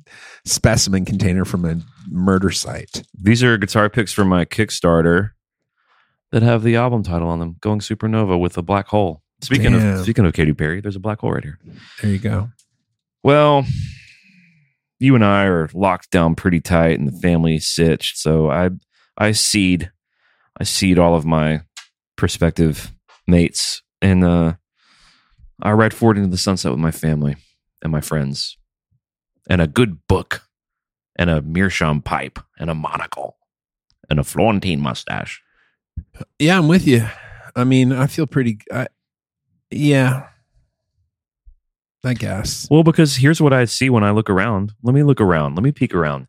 specimen 0.45 1.05
container 1.05 1.45
from 1.45 1.65
a 1.65 1.79
murder 2.09 2.51
site. 2.51 3.03
These 3.13 3.43
are 3.43 3.57
guitar 3.57 3.89
picks 3.89 4.13
for 4.13 4.25
my 4.25 4.45
Kickstarter 4.45 5.31
that 6.31 6.41
have 6.41 6.63
the 6.63 6.75
album 6.75 7.03
title 7.03 7.27
on 7.27 7.39
them, 7.39 7.57
"Going 7.61 7.79
Supernova 7.79 8.39
with 8.39 8.57
a 8.57 8.61
Black 8.61 8.87
Hole." 8.87 9.21
Speaking 9.41 9.73
Damn. 9.73 9.97
of 9.97 10.03
speaking 10.03 10.25
of 10.25 10.33
Katy 10.33 10.53
Perry, 10.53 10.81
there's 10.81 10.95
a 10.95 10.99
black 10.99 11.19
hole 11.19 11.31
right 11.33 11.43
here. 11.43 11.59
There 12.01 12.11
you 12.11 12.19
go. 12.19 12.49
Well, 13.21 13.65
you 14.99 15.13
and 15.15 15.25
I 15.25 15.43
are 15.45 15.69
locked 15.73 16.09
down 16.11 16.35
pretty 16.35 16.61
tight, 16.61 16.97
and 16.97 17.07
the 17.07 17.19
family 17.19 17.59
sitched. 17.59 18.17
So 18.17 18.49
I 18.49 18.69
I 19.17 19.33
seed 19.33 19.91
I 20.59 20.63
seed 20.63 20.97
all 20.97 21.15
of 21.15 21.25
my 21.25 21.61
prospective 22.15 22.93
mates, 23.27 23.81
and 24.05 24.23
uh, 24.23 24.53
I 25.61 25.71
ride 25.71 25.93
forward 25.93 26.17
into 26.17 26.29
the 26.29 26.37
sunset 26.37 26.71
with 26.71 26.79
my 26.79 26.91
family 26.91 27.35
and 27.81 27.91
my 27.91 28.01
friends, 28.01 28.55
and 29.49 29.61
a 29.61 29.67
good 29.67 30.07
book, 30.07 30.43
and 31.15 31.29
a 31.29 31.41
meerschaum 31.41 32.03
pipe, 32.03 32.37
and 32.59 32.69
a 32.69 32.75
monocle, 32.75 33.37
and 34.07 34.19
a 34.19 34.23
Florentine 34.23 34.79
mustache. 34.79 35.41
Yeah, 36.37 36.59
I'm 36.59 36.67
with 36.67 36.85
you. 36.85 37.07
I 37.55 37.63
mean, 37.63 37.91
I 37.91 38.05
feel 38.05 38.27
pretty. 38.27 38.59
I, 38.71 38.87
yeah, 39.71 40.27
I 42.03 42.13
guess. 42.13 42.67
Well, 42.69 42.83
because 42.83 43.15
here's 43.15 43.41
what 43.41 43.53
I 43.53 43.65
see 43.65 43.89
when 43.89 44.03
I 44.03 44.11
look 44.11 44.29
around. 44.29 44.73
Let 44.83 44.93
me 44.93 45.01
look 45.01 45.19
around. 45.19 45.55
Let 45.55 45.63
me 45.63 45.71
peek 45.71 45.95
around. 45.95 46.27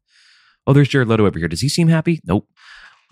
Oh, 0.67 0.73
there's 0.73 0.89
Jared 0.89 1.09
Leto 1.09 1.27
over 1.27 1.39
here. 1.39 1.49
Does 1.49 1.61
he 1.61 1.69
seem 1.69 1.89
happy? 1.89 2.21
Nope. 2.25 2.49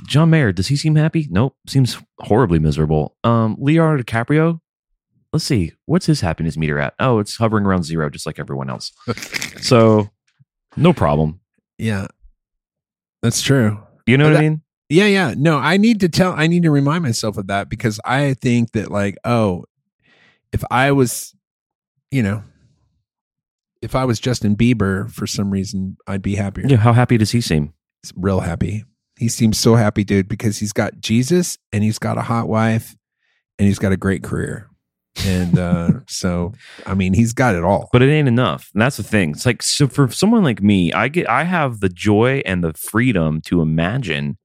John 0.06 0.30
Mayer, 0.30 0.52
does 0.52 0.66
he 0.68 0.76
seem 0.76 0.96
happy? 0.96 1.28
Nope. 1.30 1.56
Seems 1.66 1.98
horribly 2.18 2.58
miserable. 2.58 3.16
Um, 3.24 3.56
Leonardo 3.58 4.02
DiCaprio. 4.02 4.60
Let's 5.32 5.44
see. 5.44 5.72
What's 5.86 6.06
his 6.06 6.20
happiness 6.20 6.56
meter 6.56 6.78
at? 6.78 6.94
Oh, 6.98 7.18
it's 7.18 7.36
hovering 7.36 7.64
around 7.64 7.84
zero, 7.84 8.08
just 8.10 8.26
like 8.26 8.38
everyone 8.38 8.70
else. 8.70 8.92
So, 9.60 10.10
no 10.76 10.92
problem. 10.92 11.40
Yeah, 11.78 12.08
that's 13.22 13.40
true. 13.40 13.80
You 14.06 14.18
know 14.18 14.26
But 14.26 14.32
what 14.34 14.38
I 14.40 14.42
mean? 14.42 14.62
Yeah, 14.90 15.06
yeah. 15.06 15.34
No, 15.36 15.56
I 15.56 15.78
need 15.78 16.00
to 16.00 16.08
tell. 16.10 16.34
I 16.34 16.48
need 16.48 16.64
to 16.64 16.70
remind 16.70 17.02
myself 17.02 17.38
of 17.38 17.46
that 17.46 17.70
because 17.70 17.98
I 18.04 18.34
think 18.34 18.72
that, 18.72 18.90
like, 18.90 19.16
oh, 19.24 19.64
if 20.52 20.62
I 20.70 20.92
was, 20.92 21.34
you 22.10 22.22
know, 22.22 22.42
if 23.80 23.94
I 23.94 24.04
was 24.04 24.20
Justin 24.20 24.54
Bieber 24.54 25.10
for 25.10 25.26
some 25.26 25.50
reason, 25.50 25.96
I'd 26.06 26.20
be 26.20 26.34
happier. 26.34 26.66
Yeah. 26.68 26.76
How 26.76 26.92
happy 26.92 27.16
does 27.16 27.30
he 27.30 27.40
seem? 27.40 27.72
Real 28.14 28.40
happy. 28.40 28.84
He 29.16 29.28
seems 29.28 29.58
so 29.58 29.76
happy, 29.76 30.04
dude, 30.04 30.28
because 30.28 30.58
he's 30.58 30.72
got 30.72 31.00
Jesus 31.00 31.56
and 31.72 31.84
he's 31.84 31.98
got 31.98 32.18
a 32.18 32.22
hot 32.22 32.48
wife 32.48 32.96
and 33.58 33.68
he's 33.68 33.78
got 33.78 33.92
a 33.92 33.96
great 33.96 34.22
career. 34.22 34.68
And 35.24 35.58
uh, 35.58 35.90
so, 36.08 36.52
I 36.86 36.94
mean, 36.94 37.14
he's 37.14 37.32
got 37.32 37.54
it 37.54 37.62
all. 37.62 37.88
but 37.92 38.02
it 38.02 38.10
ain't 38.10 38.28
enough. 38.28 38.70
And 38.74 38.82
that's 38.82 38.96
the 38.96 39.02
thing. 39.02 39.30
It's 39.30 39.46
like 39.46 39.62
so 39.62 39.86
for 39.86 40.10
someone 40.10 40.42
like 40.42 40.62
me 40.62 40.92
i 40.92 41.08
get 41.08 41.28
i 41.28 41.44
have 41.44 41.80
the 41.80 41.88
joy 41.88 42.42
and 42.44 42.64
the 42.64 42.72
freedom 42.74 43.40
to 43.42 43.60
imagine 43.60 44.38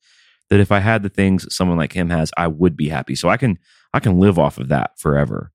that 0.50 0.60
if 0.60 0.72
i 0.72 0.80
had 0.80 1.04
the 1.04 1.10
things 1.10 1.54
someone 1.54 1.78
like 1.78 1.94
him 1.94 2.10
has 2.10 2.32
i 2.38 2.48
would 2.48 2.78
be 2.78 2.90
happy. 2.90 3.16
So 3.16 3.30
i 3.30 3.38
can 3.38 3.58
i 3.94 4.00
can 4.00 4.20
live 4.20 4.38
off 4.38 4.58
of 4.58 4.68
that 4.70 5.00
forever. 5.00 5.52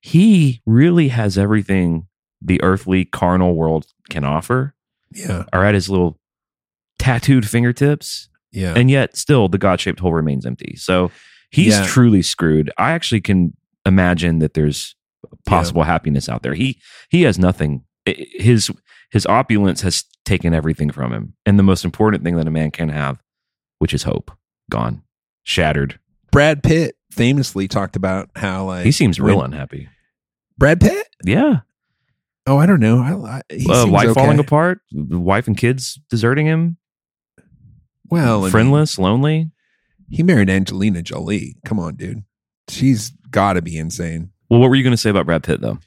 He 0.00 0.60
really 0.66 1.08
has 1.08 1.38
everything 1.38 2.06
the 2.42 2.62
earthly 2.62 3.04
carnal 3.04 3.54
world 3.54 3.86
can 4.10 4.24
offer. 4.24 4.74
Yeah, 5.12 5.44
are 5.52 5.64
at 5.64 5.74
his 5.74 5.88
little 5.88 6.18
tattooed 6.98 7.48
fingertips 7.48 8.28
yeah, 8.52 8.74
and 8.76 8.90
yet 8.90 9.16
still 9.16 9.48
the 9.48 9.58
god-shaped 9.58 10.00
hole 10.00 10.12
remains 10.12 10.46
empty. 10.46 10.74
So 10.76 11.10
he's 11.50 11.76
Yeah. 11.78 11.86
truly 11.86 12.22
screwed. 12.22 12.70
I 12.78 12.92
actually 12.92 13.20
can 13.20 13.56
imagine 13.84 14.38
that 14.40 14.54
there's 14.54 14.94
possible 15.46 15.82
happiness 15.84 16.28
out 16.28 16.42
there. 16.42 16.54
He 16.54 16.80
he 17.10 17.22
has 17.22 17.38
nothing. 17.38 17.84
His 18.06 18.70
his 19.10 19.26
opulence 19.26 19.80
has 19.82 20.04
taken 20.24 20.52
everything 20.54 20.90
from 20.90 21.12
him. 21.12 21.34
And 21.46 21.58
the 21.58 21.62
most 21.62 21.84
important 21.84 22.24
thing 22.24 22.36
that 22.36 22.48
a 22.48 22.50
man 22.50 22.70
can 22.70 22.88
have 22.88 23.20
which 23.78 23.92
is 23.94 24.04
hope 24.04 24.30
gone 24.70 25.02
shattered. 25.44 25.98
Brad 26.32 26.62
Pitt 26.62 26.96
famously 27.12 27.68
talked 27.68 27.94
about 27.94 28.30
how 28.36 28.64
like 28.64 28.84
he 28.84 28.92
seems 28.92 29.20
real 29.20 29.36
when- 29.36 29.46
unhappy. 29.52 29.88
Brad 30.58 30.80
Pitt. 30.80 31.06
yeah. 31.24 31.60
Oh, 32.46 32.58
I 32.58 32.66
don't 32.66 32.80
know. 32.80 33.00
I, 33.00 33.38
I 33.38 33.42
he 33.50 33.66
uh, 33.70 33.82
seems 33.82 33.90
wife 33.90 34.08
okay. 34.08 34.20
falling 34.20 34.38
apart 34.38 34.80
wife 34.92 35.46
and 35.46 35.56
kids 35.56 36.00
deserting 36.10 36.46
him 36.46 36.76
Well, 38.10 38.42
mean, 38.42 38.50
friendless 38.50 38.98
lonely 38.98 39.50
he 40.08 40.22
married 40.22 40.48
Angelina 40.48 41.02
Jolie. 41.02 41.56
Come 41.64 41.80
on, 41.80 41.96
dude. 41.96 42.22
She's 42.68 43.10
got 43.30 43.54
to 43.54 43.62
be 43.62 43.76
insane. 43.76 44.30
well 44.48 44.60
what 44.60 44.68
were 44.70 44.76
you 44.76 44.82
going 44.84 44.92
to 44.92 44.96
say 44.96 45.10
about 45.10 45.26
brad 45.26 45.42
pitt 45.42 45.60
though 45.60 45.78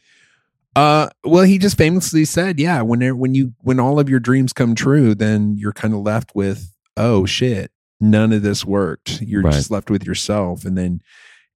Uh, 0.76 1.10
well, 1.24 1.44
he 1.44 1.58
just 1.58 1.78
famously 1.78 2.24
said, 2.26 2.60
"Yeah, 2.60 2.82
when 2.84 3.00
there, 3.00 3.16
when 3.16 3.34
you 3.34 3.54
when 3.62 3.80
all 3.80 4.00
of 4.00 4.08
your 4.08 4.20
dreams 4.20 4.54
come 4.54 4.76
true, 4.76 5.16
then 5.16 5.56
you're 5.58 5.74
kind 5.74 5.94
of 5.94 6.02
left 6.02 6.32
with, 6.36 6.72
oh 6.96 7.26
shit, 7.26 7.72
none 8.00 8.32
of 8.32 8.44
this 8.44 8.64
worked. 8.64 9.20
You're 9.22 9.42
Right. 9.42 9.54
just 9.54 9.72
left 9.72 9.90
with 9.90 10.06
yourself, 10.06 10.64
and 10.66 10.78
then 10.78 11.02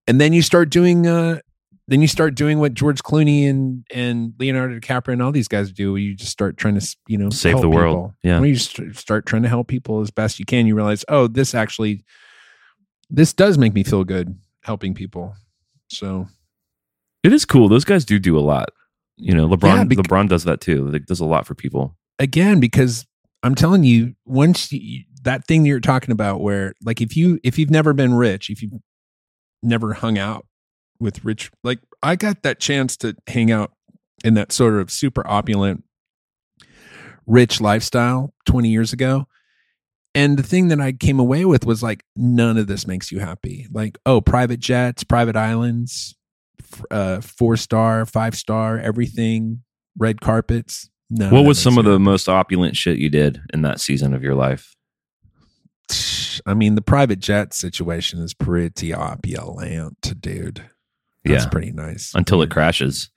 and 0.07 0.19
then 0.19 0.33
you 0.33 0.41
start 0.41 0.69
doing 0.71 1.05
uh, 1.07 1.39
then 1.87 2.01
you 2.01 2.07
start 2.07 2.35
doing 2.35 2.59
what 2.59 2.73
George 2.73 3.01
Clooney 3.03 3.49
and 3.49 3.85
and 3.93 4.33
Leonardo 4.39 4.79
DiCaprio 4.79 5.13
and 5.13 5.21
all 5.21 5.31
these 5.31 5.47
guys 5.47 5.71
do. 5.71 5.91
Where 5.93 6.01
you 6.01 6.15
just 6.15 6.31
start 6.31 6.57
trying 6.57 6.79
to 6.79 6.97
you 7.07 7.17
know 7.17 7.29
Save 7.29 7.51
help 7.53 7.61
the 7.61 7.69
world. 7.69 7.95
people. 7.95 8.15
Yeah. 8.23 8.39
when 8.39 8.49
you 8.49 8.55
st- 8.55 8.95
start 8.95 9.25
trying 9.25 9.43
to 9.43 9.49
help 9.49 9.67
people 9.67 10.01
as 10.01 10.11
best 10.11 10.39
you 10.39 10.45
can, 10.45 10.65
you 10.65 10.75
realize, 10.75 11.03
oh, 11.09 11.27
this 11.27 11.53
actually 11.53 12.03
this 13.09 13.33
does 13.33 13.57
make 13.57 13.73
me 13.73 13.83
feel 13.83 14.03
good 14.03 14.37
helping 14.63 14.93
people. 14.93 15.35
So 15.89 16.27
it 17.23 17.31
is 17.33 17.45
cool 17.45 17.69
those 17.69 17.85
guys 17.85 18.03
do 18.05 18.17
do 18.19 18.37
a 18.37 18.41
lot 18.41 18.69
you 19.17 19.33
know 19.33 19.47
lebron 19.47 19.77
Yeah, 19.89 20.01
lebron 20.01 20.27
does 20.27 20.43
that 20.45 20.59
too 20.59 20.89
like 20.89 21.05
does 21.05 21.19
a 21.19 21.25
lot 21.25 21.45
for 21.45 21.53
people 21.55 21.95
again 22.19 22.59
because 22.59 23.05
i'm 23.43 23.53
telling 23.55 23.83
you 23.83 24.15
once 24.25 24.71
you, 24.71 25.03
that 25.21 25.45
thing 25.45 25.65
you're 25.65 25.79
talking 25.79 26.11
about 26.11 26.41
where 26.41 26.73
like 26.83 26.99
if 26.99 27.15
you 27.15 27.39
if 27.43 27.57
you've 27.59 27.69
never 27.69 27.93
been 27.93 28.13
rich 28.15 28.49
if 28.49 28.61
you've 28.63 28.73
never 29.61 29.93
hung 29.93 30.17
out 30.17 30.45
with 30.99 31.23
rich 31.25 31.51
like 31.63 31.79
i 32.01 32.15
got 32.15 32.43
that 32.43 32.59
chance 32.59 32.95
to 32.95 33.15
hang 33.27 33.51
out 33.51 33.73
in 34.23 34.35
that 34.35 34.51
sort 34.51 34.75
of 34.75 34.89
super 34.89 35.25
opulent 35.27 35.83
rich 37.25 37.61
lifestyle 37.61 38.33
20 38.45 38.69
years 38.69 38.93
ago. 38.93 39.25
And 40.15 40.37
the 40.37 40.43
thing 40.43 40.67
that 40.67 40.79
i 40.79 40.91
came 40.91 41.19
away 41.19 41.45
with 41.45 41.65
was 41.65 41.81
like 41.81 42.03
none 42.15 42.57
of 42.57 42.67
this 42.67 42.85
makes 42.85 43.11
you 43.11 43.19
happy. 43.19 43.67
Like 43.71 43.97
oh 44.05 44.21
private 44.21 44.59
jets 44.59 45.03
private 45.03 45.35
islands 45.35 46.15
uh 46.91 47.21
four 47.21 47.57
star 47.57 48.05
five 48.05 48.35
star 48.35 48.79
everything 48.79 49.61
red 49.97 50.21
carpets 50.21 50.89
none 51.09 51.31
what 51.31 51.45
was 51.45 51.61
some 51.61 51.77
of 51.77 51.85
the 51.85 51.99
most 51.99 52.27
opulent 52.27 52.75
shit 52.75 52.97
you 52.97 53.09
did 53.09 53.41
in 53.53 53.61
that 53.63 53.79
season 53.79 54.13
of 54.13 54.23
your 54.23 54.35
life? 54.35 54.75
I 56.45 56.55
mean, 56.55 56.75
the 56.75 56.81
private 56.81 57.19
jet 57.19 57.53
situation 57.53 58.19
is 58.19 58.33
pretty 58.33 58.93
opulent, 58.93 60.19
dude. 60.19 60.63
That's 61.25 61.45
Yeah. 61.45 61.49
pretty 61.49 61.71
nice. 61.71 62.11
until 62.15 62.41
it 62.41 62.49
crashes 62.51 63.09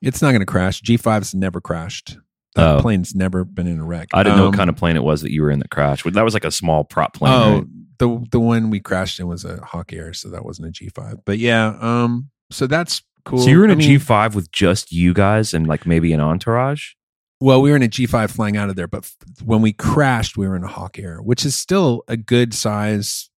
It's 0.00 0.22
not 0.22 0.30
going 0.30 0.40
to 0.40 0.46
crash. 0.46 0.80
G5's 0.82 1.34
never 1.34 1.60
crashed. 1.60 2.16
That 2.54 2.76
Oh. 2.76 2.80
plane's 2.80 3.14
never 3.16 3.44
been 3.44 3.66
in 3.66 3.80
a 3.80 3.84
wreck. 3.84 4.08
i 4.14 4.22
didn't 4.22 4.36
know 4.38 4.44
what 4.44 4.54
Um, 4.54 4.58
kind 4.58 4.70
of 4.70 4.76
plane 4.76 4.96
it 4.96 5.02
was 5.02 5.22
that 5.22 5.32
you 5.32 5.42
were 5.42 5.50
in 5.50 5.58
that 5.58 5.70
crashed 5.70 6.04
that 6.12 6.24
was 6.24 6.34
like 6.34 6.44
a 6.44 6.50
small 6.52 6.84
prop 6.84 7.14
plane 7.14 7.32
Oh, 7.32 7.54
right? 7.56 7.64
the 7.98 8.24
the 8.30 8.38
one 8.40 8.70
we 8.70 8.78
crashed 8.80 9.18
in 9.20 9.26
was 9.26 9.44
a 9.44 9.60
Hawker, 9.64 10.12
so 10.14 10.28
that 10.30 10.44
wasn't 10.44 10.68
a 10.68 10.70
G5. 10.70 11.18
But 11.24 11.38
yeah, 11.38 11.76
um, 11.80 12.30
so 12.50 12.66
that's 12.68 13.02
cool. 13.24 13.40
so 13.40 13.48
you 13.50 13.58
were 13.58 13.64
in 13.64 13.70
a 13.70 13.74
I 13.74 13.76
mean, 13.76 13.98
5 13.98 14.34
with 14.36 14.50
just 14.52 14.92
you 14.92 15.12
guys 15.12 15.52
and 15.52 15.66
like 15.66 15.84
maybe 15.84 16.12
an 16.12 16.20
entourage 16.20 16.92
Well, 17.40 17.60
we 17.60 17.70
were 17.70 17.76
in 17.76 17.82
a 17.82 17.88
G5 17.88 18.30
flying 18.30 18.56
out 18.56 18.68
of 18.70 18.76
there, 18.76 18.86
but 18.88 19.04
f- 19.04 19.16
when 19.44 19.60
we 19.62 19.72
crashed, 19.72 20.36
we 20.36 20.46
were 20.48 20.56
in 20.56 20.62
a 20.64 20.68
Hawker, 20.68 21.20
which 21.22 21.44
is 21.44 21.54
still 21.56 22.02
a 22.08 22.16
good 22.16 22.54
size 22.54 23.30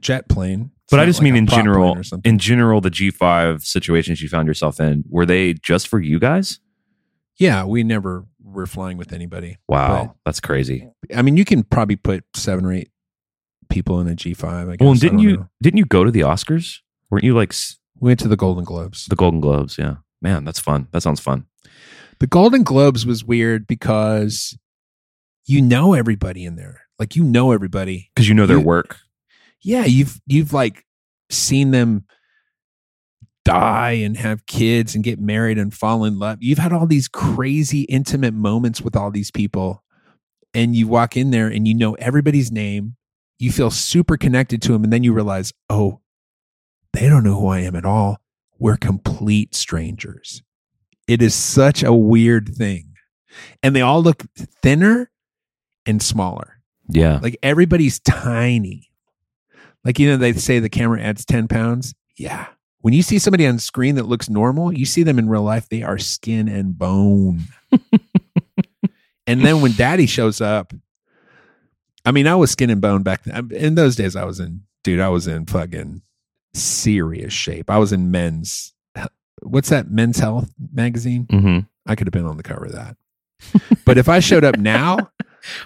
jet 0.00 0.28
plane. 0.28 0.70
But 0.90 1.00
i 1.00 1.04
just 1.06 1.18
like 1.18 1.24
mean 1.24 1.36
in 1.36 1.46
general 1.46 2.00
in 2.24 2.38
general 2.38 2.80
the 2.80 2.90
g5 2.90 3.62
situations 3.62 4.22
you 4.22 4.28
found 4.28 4.48
yourself 4.48 4.80
in 4.80 5.04
were 5.08 5.26
they 5.26 5.54
just 5.54 5.88
for 5.88 6.00
you 6.00 6.18
guys 6.18 6.60
yeah, 7.40 7.64
we 7.64 7.84
never 7.84 8.24
were 8.42 8.66
flying 8.66 8.96
with 8.98 9.12
anybody. 9.12 9.58
wow 9.68 10.16
that's 10.24 10.40
crazy 10.40 10.88
I 11.14 11.22
mean, 11.22 11.36
you 11.36 11.44
can 11.44 11.62
probably 11.62 11.94
put 11.96 12.24
seven 12.34 12.64
or 12.66 12.72
eight 12.72 12.90
people 13.68 14.00
in 14.00 14.08
a 14.08 14.16
G5. 14.16 14.44
I 14.44 14.64
guess. 14.76 14.80
well 14.80 14.90
and 14.92 15.00
didn't 15.00 15.20
you 15.20 15.36
know. 15.36 15.48
didn't 15.62 15.78
you 15.78 15.84
go 15.84 16.02
to 16.04 16.10
the 16.10 16.20
oscars 16.20 16.78
weren't 17.10 17.22
you 17.24 17.34
like 17.34 17.54
We 18.00 18.08
went 18.08 18.20
to 18.20 18.28
the 18.28 18.36
Golden 18.36 18.64
Globes. 18.64 19.06
the 19.06 19.14
golden 19.16 19.40
globes 19.40 19.76
yeah 19.78 19.96
man 20.22 20.44
that's 20.44 20.58
fun 20.58 20.88
that 20.92 21.02
sounds 21.02 21.20
fun 21.20 21.46
The 22.18 22.26
Golden 22.26 22.64
Globes 22.64 23.06
was 23.06 23.24
weird 23.24 23.66
because 23.68 24.58
you 25.46 25.62
know 25.62 25.94
everybody 25.94 26.44
in 26.44 26.56
there. 26.56 26.82
Like 26.98 27.14
you 27.14 27.22
know 27.22 27.52
everybody. 27.52 28.10
because 28.14 28.28
you 28.28 28.34
know 28.34 28.46
their 28.46 28.58
You- 28.58 28.64
work 28.66 28.98
Yeah, 29.62 29.84
you've 29.84 30.20
you've 30.26 30.52
like 30.52 30.84
seen 31.30 31.70
them 31.70 32.04
die 33.44 33.92
and 33.92 34.16
have 34.18 34.44
kids 34.44 34.94
and 34.94 35.02
get 35.02 35.18
married 35.18 35.56
and 35.58 35.72
fall 35.72 36.04
in 36.04 36.18
love. 36.18 36.38
You've 36.40 36.58
had 36.58 36.72
all 36.72 36.86
these 36.86 37.08
crazy 37.08 37.82
intimate 37.82 38.34
moments 38.34 38.82
with 38.82 38.94
all 38.94 39.10
these 39.10 39.30
people. 39.30 39.82
And 40.52 40.76
you 40.76 40.86
walk 40.86 41.16
in 41.16 41.30
there 41.30 41.48
and 41.48 41.66
you 41.66 41.74
know 41.74 41.94
everybody's 41.94 42.52
name. 42.52 42.96
You 43.38 43.50
feel 43.50 43.70
super 43.70 44.16
connected 44.16 44.60
to 44.62 44.72
them. 44.72 44.84
And 44.84 44.92
then 44.92 45.02
you 45.02 45.14
realize, 45.14 45.52
oh, 45.70 46.00
they 46.92 47.08
don't 47.08 47.24
know 47.24 47.40
who 47.40 47.48
I 47.48 47.60
am 47.60 47.74
at 47.74 47.84
all. 47.86 48.18
We're 48.58 48.76
complete 48.76 49.54
strangers. 49.54 50.42
It 51.06 51.22
is 51.22 51.34
such 51.34 51.82
a 51.82 51.92
weird 51.92 52.54
thing. 52.54 52.92
And 53.62 53.74
they 53.74 53.80
all 53.80 54.02
look 54.02 54.24
thinner 54.62 55.10
and 55.86 56.02
smaller. 56.02 56.60
yeah 56.88 57.18
Like 57.22 57.38
everybody's 57.42 57.98
tiny. 58.00 58.87
Like, 59.88 59.98
you 59.98 60.06
know, 60.06 60.18
they 60.18 60.34
say 60.34 60.58
the 60.58 60.68
camera 60.68 61.00
adds 61.00 61.24
10 61.24 61.48
pounds. 61.48 61.94
Yeah. 62.18 62.48
When 62.82 62.92
you 62.92 63.00
see 63.00 63.18
somebody 63.18 63.46
on 63.46 63.58
screen 63.58 63.94
that 63.94 64.02
looks 64.04 64.28
normal, 64.28 64.70
you 64.70 64.84
see 64.84 65.02
them 65.02 65.18
in 65.18 65.30
real 65.30 65.42
life, 65.42 65.66
they 65.70 65.82
are 65.82 65.96
skin 65.96 66.46
and 66.46 66.76
bone. 66.76 67.44
and 69.26 69.40
then 69.42 69.62
when 69.62 69.72
daddy 69.72 70.04
shows 70.04 70.42
up, 70.42 70.74
I 72.04 72.12
mean, 72.12 72.26
I 72.26 72.34
was 72.34 72.50
skin 72.50 72.68
and 72.68 72.82
bone 72.82 73.02
back 73.02 73.24
then. 73.24 73.50
In 73.50 73.76
those 73.76 73.96
days, 73.96 74.14
I 74.14 74.24
was 74.24 74.40
in, 74.40 74.60
dude, 74.84 75.00
I 75.00 75.08
was 75.08 75.26
in 75.26 75.46
fucking 75.46 76.02
serious 76.52 77.32
shape. 77.32 77.70
I 77.70 77.78
was 77.78 77.90
in 77.90 78.10
men's, 78.10 78.74
what's 79.40 79.70
that, 79.70 79.90
Men's 79.90 80.18
Health 80.18 80.52
magazine? 80.70 81.26
hmm 81.30 81.60
I 81.86 81.94
could 81.94 82.06
have 82.06 82.12
been 82.12 82.26
on 82.26 82.36
the 82.36 82.42
cover 82.42 82.66
of 82.66 82.72
that. 82.72 82.98
but 83.86 83.96
if 83.96 84.10
I 84.10 84.20
showed 84.20 84.44
up 84.44 84.58
now, 84.58 85.10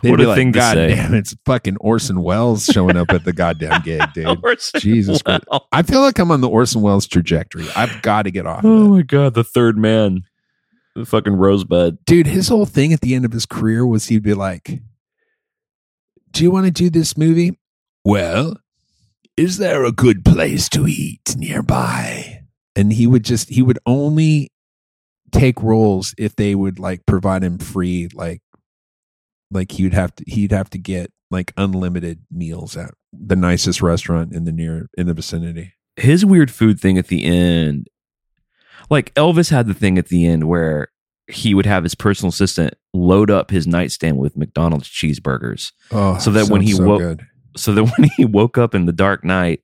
What 0.03 0.21
a 0.21 0.29
like, 0.29 0.37
thing 0.37 0.53
to 0.53 0.59
God 0.59 0.75
say." 0.75 0.95
damn, 0.95 1.15
it's 1.15 1.35
fucking 1.45 1.77
Orson 1.79 2.23
Welles 2.23 2.65
showing 2.65 2.97
up 2.97 3.11
at 3.11 3.25
the 3.25 3.33
goddamn 3.33 3.83
gig, 3.85 4.03
dude. 4.15 4.39
Jesus 4.77 5.23
Christ. 5.23 5.45
I 5.73 5.83
feel 5.83 6.01
like 6.01 6.19
I'm 6.19 6.31
on 6.31 6.41
the 6.41 6.49
Orson 6.49 6.83
Welles 6.83 7.07
trajectory. 7.07 7.67
I've 7.75 8.03
got 8.03 8.23
to 8.23 8.31
get 8.31 8.47
off 8.47 8.65
Oh 8.65 8.89
my 8.89 9.03
god, 9.03 9.35
the 9.35 9.45
third 9.45 9.77
man, 9.79 10.23
the 10.95 11.05
fucking 11.05 11.35
rosebud. 11.35 12.05
Dude, 12.05 12.27
his 12.27 12.49
whole 12.49 12.67
thing 12.67 12.93
at 12.93 13.01
the 13.01 13.15
end 13.15 13.25
of 13.25 13.33
his 13.33 13.47
career 13.47 13.87
was 13.87 14.07
he'd 14.07 14.23
be 14.23 14.35
like, 14.35 14.81
Do 16.31 16.43
you 16.43 16.51
want 16.51 16.67
to 16.67 16.73
do 16.73 16.91
this 16.91 17.17
movie? 17.17 17.59
Well, 18.05 18.57
is 19.37 19.59
there 19.59 19.85
a 19.85 19.93
good 19.93 20.25
place 20.25 20.69
to 20.71 20.87
eat 20.87 21.35
nearby? 21.37 22.41
And 22.75 22.93
he 22.93 23.07
would 23.07 23.25
just, 23.25 23.49
he 23.49 23.63
would 23.63 23.79
only 23.87 24.51
take 25.31 25.63
roles 25.63 26.15
if 26.19 26.37
they 26.37 26.55
would 26.55 26.79
like 26.79 27.07
provide 27.07 27.43
him 27.43 27.59
free, 27.59 28.09
like, 28.13 28.43
like 29.53 29.73
he'd 29.73 29.95
have 29.95 30.15
to, 30.17 30.25
he'd 30.27 30.53
have 30.53 30.71
to 30.71 30.79
get 30.79 31.13
like 31.31 31.53
unlimited 31.57 32.21
meals 32.31 32.77
at 32.77 32.93
the 33.13 33.37
nicest 33.37 33.81
restaurant 33.83 34.33
in 34.35 34.45
the 34.45 34.53
near, 34.53 34.89
in 34.97 35.07
the 35.07 35.15
vicinity. 35.15 35.75
His 35.97 36.25
weird 36.25 36.51
food 36.51 36.81
thing 36.81 36.99
at 36.99 37.09
the 37.09 37.25
end, 37.25 37.89
like 38.91 39.15
Elvis 39.15 39.51
had 39.51 39.67
the 39.67 39.75
thing 39.75 39.99
at 39.99 40.09
the 40.09 40.27
end 40.27 40.45
where 40.49 40.89
he 41.29 41.55
would 41.55 41.67
have 41.67 41.83
his 41.85 41.95
personal 41.95 42.31
assistant 42.31 42.75
load 42.93 43.31
up 43.31 43.51
his 43.51 43.67
nightstand 43.67 44.19
with 44.19 44.37
McDonald's 44.37 44.89
cheeseburgers, 44.89 45.73
Oh, 45.91 46.19
So 46.19 46.31
that 46.33 46.49
when 46.49 46.63
he 46.63 46.73
so 46.73 46.85
woke- 46.85 47.01
good. 47.01 47.27
so 47.57 47.73
that 47.75 47.85
when 47.99 48.11
he 48.17 48.25
woke 48.25 48.59
up 48.59 48.75
in 48.75 48.87
the 48.87 48.93
dark 48.93 49.25
night, 49.25 49.61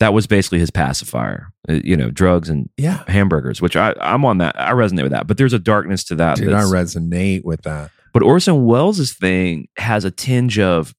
that 0.00 0.12
was 0.14 0.26
basically 0.26 0.58
his 0.58 0.70
pacifier. 0.70 1.52
Uh, 1.68 1.80
You 1.84 1.96
know, 1.96 2.10
drugs 2.10 2.48
and 2.48 2.68
Yeah. 2.76 3.02
hamburgers, 3.08 3.60
which 3.60 3.76
I 3.76 3.94
I'm 4.00 4.24
on 4.24 4.38
that. 4.38 4.58
I 4.60 4.72
resonate 4.72 5.02
with 5.02 5.12
that, 5.12 5.26
but 5.26 5.36
there's 5.36 5.52
a 5.52 5.58
darkness 5.58 6.04
to 6.04 6.14
that. 6.16 6.36
Dude, 6.36 6.52
I 6.52 6.62
resonate 6.62 7.44
with 7.44 7.62
that. 7.62 7.90
But 8.12 8.22
Orson 8.22 8.64
Welles' 8.64 9.12
thing 9.12 9.68
has 9.78 10.04
a 10.04 10.10
tinge 10.10 10.58
of 10.58 10.94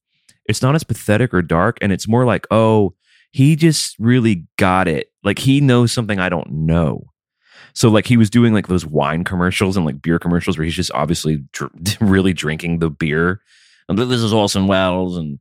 it's 0.46 0.62
not 0.62 0.74
as 0.74 0.82
pathetic 0.84 1.32
or 1.32 1.42
dark, 1.42 1.78
and 1.80 1.92
it's 1.92 2.08
more 2.08 2.24
like, 2.24 2.46
oh, 2.50 2.94
he 3.30 3.56
just 3.56 3.96
really 3.98 4.46
got 4.58 4.88
it. 4.88 5.08
Like 5.22 5.38
he 5.38 5.60
knows 5.60 5.92
something 5.92 6.18
I 6.18 6.28
don't 6.28 6.50
know. 6.50 7.04
So 7.74 7.88
like 7.88 8.06
he 8.06 8.16
was 8.16 8.28
doing 8.28 8.52
like 8.52 8.66
those 8.66 8.84
wine 8.84 9.24
commercials 9.24 9.76
and 9.76 9.86
like 9.86 10.02
beer 10.02 10.18
commercials 10.18 10.58
where 10.58 10.64
he's 10.64 10.74
just 10.74 10.90
obviously 10.92 11.42
dr- 11.52 11.70
really 12.00 12.32
drinking 12.34 12.80
the 12.80 12.90
beer. 12.90 13.40
And 13.88 13.98
this 13.98 14.20
is 14.20 14.32
Orson 14.32 14.66
Welles, 14.66 15.16
and 15.16 15.38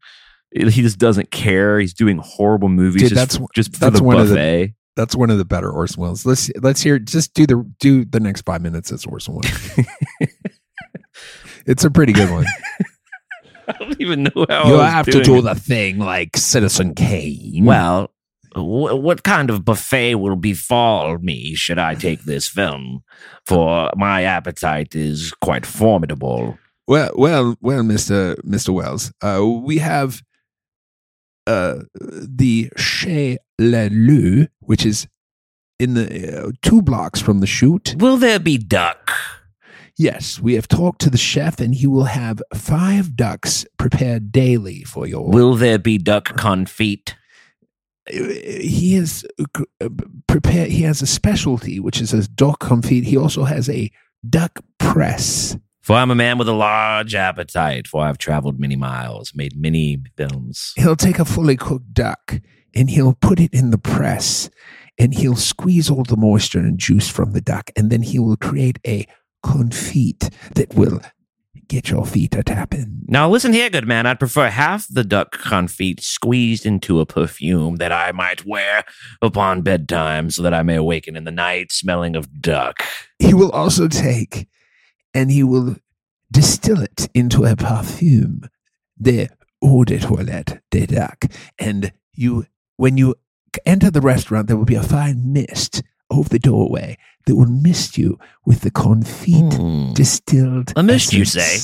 he 0.53 0.81
just 0.81 0.97
doesn't 0.99 1.31
care. 1.31 1.79
He's 1.79 1.93
doing 1.93 2.17
horrible 2.19 2.69
movies 2.69 3.01
Dude, 3.03 3.09
just, 3.11 3.15
that's- 3.15 3.37
for, 3.37 3.47
just 3.55 3.79
that's 3.79 3.97
the 3.99 4.03
one 4.03 4.17
of 4.19 4.29
the- 4.29 4.35
buffet. 4.35 4.73
That's 4.97 5.15
one 5.15 5.29
of 5.29 5.37
the 5.37 5.45
better 5.45 5.71
Orson 5.71 6.01
Welles. 6.01 6.25
Let's 6.25 6.51
let's 6.61 6.81
hear. 6.81 6.99
Just 6.99 7.33
do 7.33 7.47
the 7.47 7.65
do 7.79 8.03
the 8.03 8.19
next 8.19 8.41
five 8.41 8.61
minutes 8.61 8.91
as 8.91 9.05
Orson 9.05 9.35
Welles. 9.35 9.79
it's 11.71 11.83
a 11.85 11.91
pretty 11.91 12.13
good 12.13 12.29
one. 12.29 12.45
I 13.67 13.73
don't 13.79 13.99
even 14.01 14.23
know 14.23 14.45
how 14.49 14.67
you 14.67 14.75
I 14.75 14.83
was 14.83 14.91
have 14.91 15.05
to 15.07 15.21
do 15.23 15.37
it. 15.37 15.41
the 15.43 15.55
thing 15.55 15.97
like 15.99 16.35
Citizen 16.35 16.93
Kane. 16.93 17.63
Well, 17.65 18.11
wh- 18.53 18.99
what 18.99 19.23
kind 19.23 19.49
of 19.49 19.63
buffet 19.63 20.15
will 20.15 20.35
befall 20.35 21.17
me 21.19 21.55
should 21.55 21.79
I 21.79 21.95
take 21.95 22.23
this 22.23 22.47
film? 22.49 23.03
For 23.45 23.89
my 23.95 24.23
appetite 24.23 24.93
is 24.95 25.31
quite 25.41 25.65
formidable. 25.65 26.57
well, 26.87 27.11
well, 27.15 27.55
well, 27.61 27.83
Mister 27.83 28.35
Mister 28.43 28.73
Wells. 28.73 29.12
Uh, 29.21 29.45
we 29.63 29.77
have 29.77 30.21
uh 31.47 31.79
the 31.95 32.69
Chez 32.77 33.38
Leleu, 33.60 34.47
which 34.60 34.86
is 34.86 35.07
in 35.79 35.93
the 35.95 36.45
uh, 36.47 36.51
two 36.62 36.81
blocks 36.81 37.21
from 37.21 37.39
the 37.39 37.47
shoot. 37.47 37.95
Will 37.99 38.17
there 38.17 38.39
be 38.39 38.57
duck? 38.57 39.12
Yes, 39.97 40.39
we 40.39 40.56
have 40.56 40.67
talked 40.67 41.01
to 41.01 41.10
the 41.10 41.17
chef, 41.17 41.60
and 41.60 41.75
he 41.75 41.88
will 41.88 42.06
have 42.06 42.41
five 42.54 43.15
ducks 43.15 43.65
prepared 43.77 44.32
daily 44.32 44.84
for 44.84 45.06
your. 45.06 45.30
Will 45.30 45.56
there 45.56 45.80
be 45.80 45.97
duck 45.97 46.30
confit? 46.30 47.13
he 48.10 48.95
is 48.95 49.25
uh, 49.39 49.89
prepared. 50.27 50.69
He 50.69 50.84
has 50.84 51.01
a 51.01 51.08
specialty, 51.08 51.80
which 51.80 52.01
is 52.01 52.13
a 52.13 52.27
duck 52.27 52.60
confit. 52.60 53.04
He 53.04 53.17
also 53.17 53.43
has 53.43 53.69
a 53.69 53.91
duck 54.27 54.60
press. 54.80 55.58
For 55.82 55.95
I'm 55.95 56.12
a 56.12 56.15
man 56.15 56.38
with 56.38 56.47
a 56.47 56.54
large 56.54 57.15
appetite, 57.15 57.88
for 57.88 58.04
I've 58.04 58.17
traveled 58.17 58.60
many 58.60 58.75
miles, 58.75 59.34
made 59.34 59.60
many 59.60 59.99
films. 60.15 60.73
He'll 60.75 60.95
take 60.95 61.19
a 61.19 61.25
fully 61.25 61.58
cooked 61.58 61.93
duck 61.93 62.39
and 62.73 62.89
he'll 62.89 63.15
put 63.15 63.39
it 63.39 63.54
in 63.54 63.71
the 63.71 63.77
press, 63.77 64.49
and 64.97 65.13
he'll 65.13 65.36
squeeze 65.36 65.89
all 65.89 66.04
the 66.04 66.15
moisture 66.15 66.60
and 66.60 66.77
juice 66.80 67.10
from 67.10 67.34
the 67.34 67.41
duck, 67.41 67.69
and 67.75 67.89
then 67.89 68.01
he 68.01 68.17
will 68.17 68.38
create 68.38 68.80
a 68.88 69.06
confit 69.43 70.34
that 70.56 70.73
will 70.73 71.01
get 71.67 71.89
your 71.89 72.06
feet 72.06 72.36
a 72.36 72.43
tapping. 72.43 73.01
Now 73.08 73.30
listen 73.30 73.54
here, 73.54 73.69
good 73.69 73.88
man. 73.88 74.06
I'd 74.06 74.19
prefer 74.19 74.49
half 74.49 74.88
the 74.89 75.06
duck 75.06 75.38
confit 75.38 76.01
squeezed 76.01 76.65
into 76.65 76.99
a 76.99 77.06
perfume 77.06 77.77
that 77.77 77.93
I 77.93 78.12
might 78.12 78.45
wear 78.45 78.84
upon 79.21 79.62
bedtime 79.62 80.30
so 80.32 80.41
that 80.41 80.54
I 80.54 80.63
may 80.63 80.75
awaken 80.75 81.15
in 81.15 81.23
the 81.23 81.32
night 81.32 81.71
smelling 81.71 82.17
of 82.17 82.41
duck. 82.41 82.84
He 83.19 83.34
will 83.34 83.51
also 83.51 83.88
take 83.88 84.49
and 85.13 85.32
he 85.32 85.43
will 85.43 85.77
distill 86.30 86.82
it 86.82 87.08
into 87.13 87.45
a 87.45 87.56
perfume, 87.56 88.49
the 88.97 89.30
eau 89.63 89.86
de 89.86 89.99
toilette 89.99 90.62
de 90.71 90.88
duck. 90.88 91.25
And 91.58 91.93
you, 92.13 92.47
when 92.75 92.97
you 92.97 93.15
enter 93.65 93.89
the 93.89 94.01
restaurant, 94.01 94.47
there 94.47 94.58
will 94.58 94.65
be 94.65 94.75
a 94.75 94.84
fine 94.84 95.32
mist 95.32 95.84
over 96.12 96.30
the 96.30 96.39
doorway 96.39 96.97
that 97.26 97.36
will 97.36 97.47
mist 97.50 97.97
you 97.97 98.19
with 98.45 98.62
the 98.62 98.71
confit 98.71 99.54
Hmm. 99.58 99.93
distilled. 99.93 100.74
A 100.76 100.84
mist, 100.84 101.13
you 101.13 101.26
say? 101.26 101.58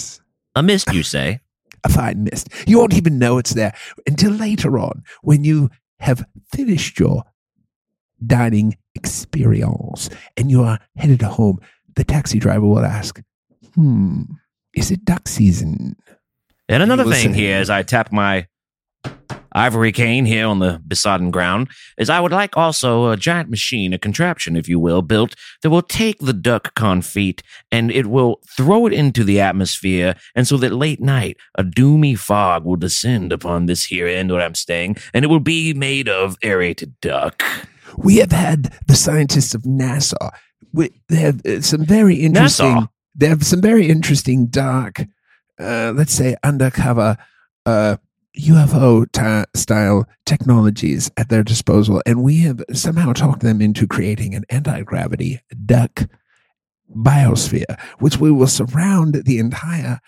A 0.55 0.63
mist, 0.63 0.91
you 0.93 1.03
say? 1.03 1.41
A 1.83 1.89
fine 1.89 2.23
mist. 2.23 2.49
You 2.65 2.79
won't 2.79 2.95
even 2.95 3.19
know 3.19 3.37
it's 3.37 3.53
there 3.53 3.73
until 4.07 4.31
later 4.31 4.79
on 4.79 5.03
when 5.21 5.43
you 5.43 5.69
have 5.99 6.25
finished 6.51 6.99
your 6.99 7.23
dining 8.25 8.75
experience 8.95 10.09
and 10.35 10.49
you 10.49 10.63
are 10.63 10.79
headed 10.95 11.21
home. 11.21 11.59
The 11.95 12.03
taxi 12.03 12.39
driver 12.39 12.65
will 12.65 12.85
ask, 12.85 13.21
Hmm, 13.75 14.23
is 14.73 14.89
it 14.91 15.05
duck 15.05 15.27
season? 15.27 15.95
And 16.69 16.81
another 16.83 17.03
thing 17.05 17.33
here, 17.33 17.57
as 17.57 17.69
I 17.69 17.83
tap 17.83 18.11
my 18.11 18.47
ivory 19.53 19.91
cane 19.91 20.25
here 20.25 20.45
on 20.45 20.59
the 20.59 20.79
besodden 20.87 21.31
ground, 21.31 21.67
is 21.97 22.09
I 22.09 22.19
would 22.19 22.31
like 22.31 22.55
also 22.55 23.09
a 23.09 23.17
giant 23.17 23.49
machine, 23.49 23.91
a 23.91 23.97
contraption, 23.97 24.55
if 24.55 24.69
you 24.69 24.79
will, 24.79 25.01
built 25.01 25.35
that 25.61 25.71
will 25.71 25.81
take 25.81 26.19
the 26.19 26.33
duck 26.33 26.75
confit 26.75 27.41
and 27.71 27.91
it 27.91 28.05
will 28.05 28.39
throw 28.55 28.85
it 28.85 28.93
into 28.93 29.23
the 29.23 29.39
atmosphere, 29.39 30.15
and 30.35 30.47
so 30.47 30.57
that 30.57 30.73
late 30.73 31.01
night 31.01 31.37
a 31.55 31.63
doomy 31.63 32.17
fog 32.17 32.65
will 32.65 32.75
descend 32.75 33.31
upon 33.31 33.65
this 33.65 33.85
here 33.85 34.07
end 34.07 34.31
where 34.31 34.41
I'm 34.41 34.55
staying, 34.55 34.97
and 35.13 35.25
it 35.25 35.29
will 35.29 35.39
be 35.39 35.73
made 35.73 36.07
of 36.07 36.37
aerated 36.43 36.99
duck. 37.01 37.43
We 37.97 38.17
have 38.17 38.31
had 38.31 38.73
the 38.87 38.95
scientists 38.95 39.55
of 39.55 39.63
NASA. 39.63 40.31
We, 40.71 40.91
they 41.09 41.17
have 41.17 41.43
uh, 41.45 41.61
some 41.61 41.83
very 41.83 42.17
interesting. 42.17 42.67
NASA? 42.67 42.89
They 43.15 43.27
have 43.29 43.43
some 43.43 43.61
very 43.61 43.89
interesting 43.89 44.45
dark, 44.45 45.01
uh, 45.59 45.93
let's 45.95 46.13
say, 46.13 46.35
undercover 46.43 47.17
uh, 47.65 47.97
UFO 48.39 49.05
style 49.55 50.07
technologies 50.25 51.11
at 51.17 51.29
their 51.29 51.43
disposal, 51.43 52.01
and 52.05 52.23
we 52.23 52.39
have 52.41 52.63
somehow 52.73 53.13
talked 53.13 53.41
them 53.41 53.61
into 53.61 53.87
creating 53.87 54.35
an 54.35 54.45
anti 54.49 54.83
gravity 54.83 55.41
duck 55.65 56.07
biosphere, 56.95 57.79
which 57.99 58.17
we 58.17 58.31
will 58.31 58.47
surround 58.47 59.23
the 59.25 59.39
entire 59.39 59.99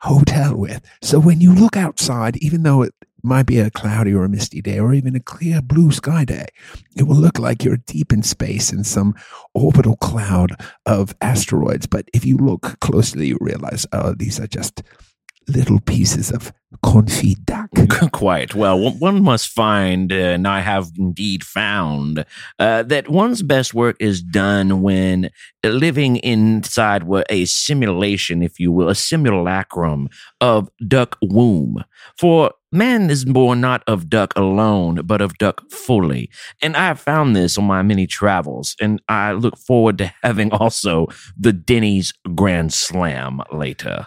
hotel 0.00 0.56
with. 0.56 0.80
So 1.02 1.18
when 1.18 1.40
you 1.40 1.54
look 1.54 1.76
outside, 1.76 2.36
even 2.38 2.62
though 2.62 2.82
it 2.82 2.92
might 3.22 3.46
be 3.46 3.58
a 3.58 3.70
cloudy 3.70 4.12
or 4.12 4.24
a 4.24 4.28
misty 4.28 4.60
day, 4.60 4.78
or 4.78 4.94
even 4.94 5.16
a 5.16 5.20
clear 5.20 5.60
blue 5.60 5.90
sky 5.90 6.24
day, 6.24 6.46
it 6.96 7.04
will 7.04 7.16
look 7.16 7.38
like 7.38 7.64
you're 7.64 7.78
deep 7.78 8.12
in 8.12 8.22
space 8.22 8.72
in 8.72 8.84
some 8.84 9.14
orbital 9.54 9.96
cloud 9.96 10.52
of 10.84 11.14
asteroids. 11.20 11.86
But 11.86 12.08
if 12.12 12.24
you 12.24 12.36
look 12.36 12.78
closely, 12.80 13.28
you 13.28 13.38
realize, 13.40 13.86
oh, 13.92 14.14
these 14.14 14.38
are 14.38 14.46
just 14.46 14.82
little 15.48 15.80
pieces 15.80 16.30
of 16.30 16.52
confit 16.84 17.44
duck. 17.44 17.70
Quite. 18.12 18.54
Well, 18.54 18.94
one- 18.94 19.22
must 19.22 19.48
find, 19.48 20.12
uh, 20.12 20.16
and 20.16 20.46
I 20.46 20.60
have 20.60 20.90
indeed 20.98 21.44
found, 21.44 22.24
uh, 22.58 22.82
that 22.84 23.08
one's 23.08 23.42
best 23.42 23.74
work 23.74 23.96
is 24.00 24.22
done 24.22 24.82
when 24.82 25.30
living 25.64 26.16
inside 26.16 27.02
a 27.30 27.44
simulation, 27.46 28.42
if 28.42 28.60
you 28.60 28.72
will, 28.72 28.88
a 28.88 28.94
simulacrum 28.94 30.08
of 30.40 30.68
duck 30.86 31.16
womb. 31.22 31.82
For 32.18 32.52
man 32.72 33.10
is 33.10 33.24
born 33.24 33.60
not 33.60 33.82
of 33.86 34.08
duck 34.10 34.32
alone, 34.36 35.00
but 35.04 35.20
of 35.20 35.38
duck 35.38 35.70
fully. 35.70 36.30
And 36.62 36.76
I 36.76 36.86
have 36.88 37.00
found 37.00 37.34
this 37.34 37.56
on 37.56 37.64
my 37.64 37.82
many 37.82 38.06
travels, 38.06 38.76
and 38.80 39.00
I 39.08 39.32
look 39.32 39.56
forward 39.56 39.98
to 39.98 40.12
having 40.22 40.50
also 40.52 41.06
the 41.36 41.52
Denny's 41.52 42.12
Grand 42.34 42.72
Slam 42.72 43.40
later. 43.52 44.06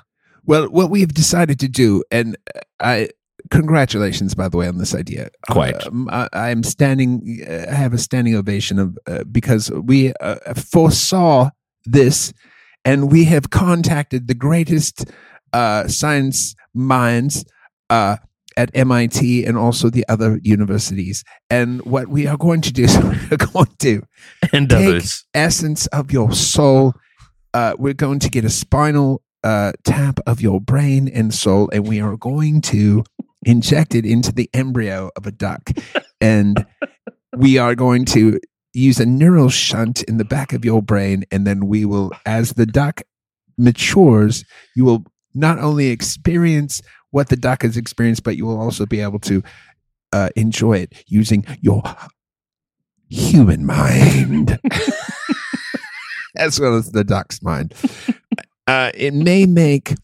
Well, 0.49 0.65
what 0.69 0.89
we 0.89 1.01
have 1.01 1.13
decided 1.13 1.59
to 1.59 1.67
do, 1.67 2.03
and 2.09 2.35
I 2.79 3.09
congratulations, 3.51 4.33
by 4.33 4.49
the 4.49 4.57
way, 4.57 4.67
on 4.67 4.79
this 4.79 4.95
idea. 4.95 5.29
Quite. 5.47 5.85
Um, 5.85 6.09
I, 6.11 6.27
I'm 6.33 6.63
standing. 6.63 7.43
uh, 7.47 7.67
I 7.69 7.75
have 7.75 7.93
a 7.93 7.99
standing 7.99 8.33
ovation 8.33 8.79
of 8.79 8.97
uh, 9.05 9.25
because 9.25 9.69
we 9.69 10.11
uh, 10.19 10.55
foresaw 10.55 11.51
this, 11.85 12.33
and 12.83 13.11
we 13.11 13.25
have 13.25 13.51
contacted 13.51 14.27
the 14.27 14.33
greatest 14.33 15.05
uh, 15.53 15.87
science 15.87 16.55
minds. 16.73 17.45
Uh, 17.91 18.17
at 18.57 18.71
MIT 18.73 19.45
and 19.45 19.57
also 19.57 19.89
the 19.89 20.03
other 20.09 20.37
universities. 20.43 21.23
And 21.49 21.81
what 21.85 22.09
we 22.09 22.27
are 22.27 22.35
going 22.35 22.59
to 22.61 22.73
do 22.73 22.83
is 22.83 22.97
we're 23.31 23.37
going 23.37 23.73
to 23.79 24.01
And 24.51 24.69
Take- 24.69 24.87
others. 24.87 25.25
essence 25.33 25.87
of 25.87 26.11
your 26.11 26.33
soul. 26.33 26.93
Uh, 27.53 27.75
we're 27.79 27.93
going 27.93 28.19
to 28.19 28.29
get 28.29 28.43
a 28.43 28.49
spinal 28.49 29.21
uh, 29.43 29.73
tap 29.83 30.19
of 30.25 30.41
your 30.41 30.59
brain 30.59 31.07
and 31.07 31.33
soul, 31.33 31.69
and 31.71 31.87
we 31.87 32.01
are 32.01 32.17
going 32.17 32.61
to 32.61 33.03
inject 33.43 33.95
it 33.95 34.05
into 34.05 34.31
the 34.31 34.49
embryo 34.53 35.09
of 35.15 35.25
a 35.25 35.31
duck. 35.31 35.71
And 36.21 36.65
we 37.33 37.57
are 37.57 37.75
going 37.75 38.03
to 38.07 38.41
use 38.73 38.99
a 38.99 39.05
neural 39.05 39.47
shunt 39.47 40.03
in 40.03 40.17
the 40.17 40.25
back 40.25 40.51
of 40.51 40.65
your 40.65 40.81
brain, 40.81 41.23
and 41.31 41.47
then 41.47 41.67
we 41.67 41.85
will, 41.85 42.11
as 42.25 42.55
the 42.55 42.65
duck 42.65 43.03
matures, 43.57 44.43
you 44.75 44.83
will 44.83 45.05
not 45.33 45.59
only 45.59 45.87
experience 45.87 46.81
what 47.11 47.29
the 47.29 47.37
duck 47.37 47.61
has 47.61 47.77
experienced, 47.77 48.23
but 48.23 48.35
you 48.35 48.45
will 48.45 48.59
also 48.59 48.85
be 48.85 48.99
able 48.99 49.19
to 49.19 49.41
uh, 50.11 50.27
enjoy 50.35 50.73
it 50.73 51.03
using 51.07 51.45
your 51.61 51.83
human 53.09 53.65
mind 53.65 54.59
as 56.37 56.59
well 56.59 56.75
as 56.75 56.91
the 56.91 57.03
duck's 57.03 57.41
mind. 57.41 57.73
Uh, 58.69 58.91
it 58.93 59.15
may 59.15 59.47
make 59.47 59.95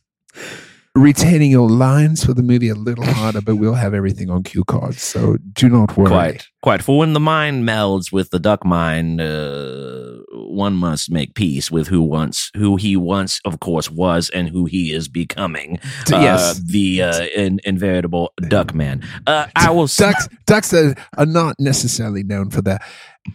retaining 0.95 1.51
your 1.51 1.69
lines 1.69 2.25
for 2.25 2.33
the 2.33 2.41
movie 2.41 2.69
a 2.69 2.73
little 2.73 3.05
harder, 3.05 3.41
but 3.41 3.57
we'll 3.57 3.75
have 3.75 3.93
everything 3.93 4.31
on 4.31 4.41
cue 4.41 4.63
cards, 4.63 5.03
so 5.03 5.37
do 5.53 5.69
not 5.69 5.95
worry. 5.95 6.09
Quite, 6.09 6.47
quite. 6.63 6.81
For 6.81 6.97
when 6.97 7.13
the 7.13 7.19
mind 7.19 7.63
melds 7.63 8.11
with 8.11 8.31
the 8.31 8.39
duck 8.39 8.65
mind, 8.65 9.21
uh, 9.21 10.15
one 10.31 10.73
must 10.73 11.11
make 11.11 11.35
peace 11.35 11.69
with 11.69 11.89
who 11.89 12.01
once, 12.01 12.49
who 12.55 12.75
he 12.77 12.95
once, 12.95 13.39
of 13.45 13.59
course, 13.59 13.91
was, 13.91 14.31
and 14.31 14.49
who 14.49 14.65
he 14.65 14.93
is 14.93 15.09
becoming. 15.09 15.77
Uh, 16.11 16.21
yes. 16.21 16.59
the 16.59 17.03
uh, 17.03 17.25
in, 17.35 17.59
inveritable 17.65 18.33
duck 18.47 18.73
man. 18.73 19.03
Uh, 19.27 19.45
I 19.55 19.69
will. 19.69 19.85
Ducks, 19.85 20.27
ducks 20.47 20.73
are, 20.73 20.95
are 21.17 21.27
not 21.27 21.55
necessarily 21.59 22.23
known 22.23 22.49
for 22.49 22.63
their 22.63 22.79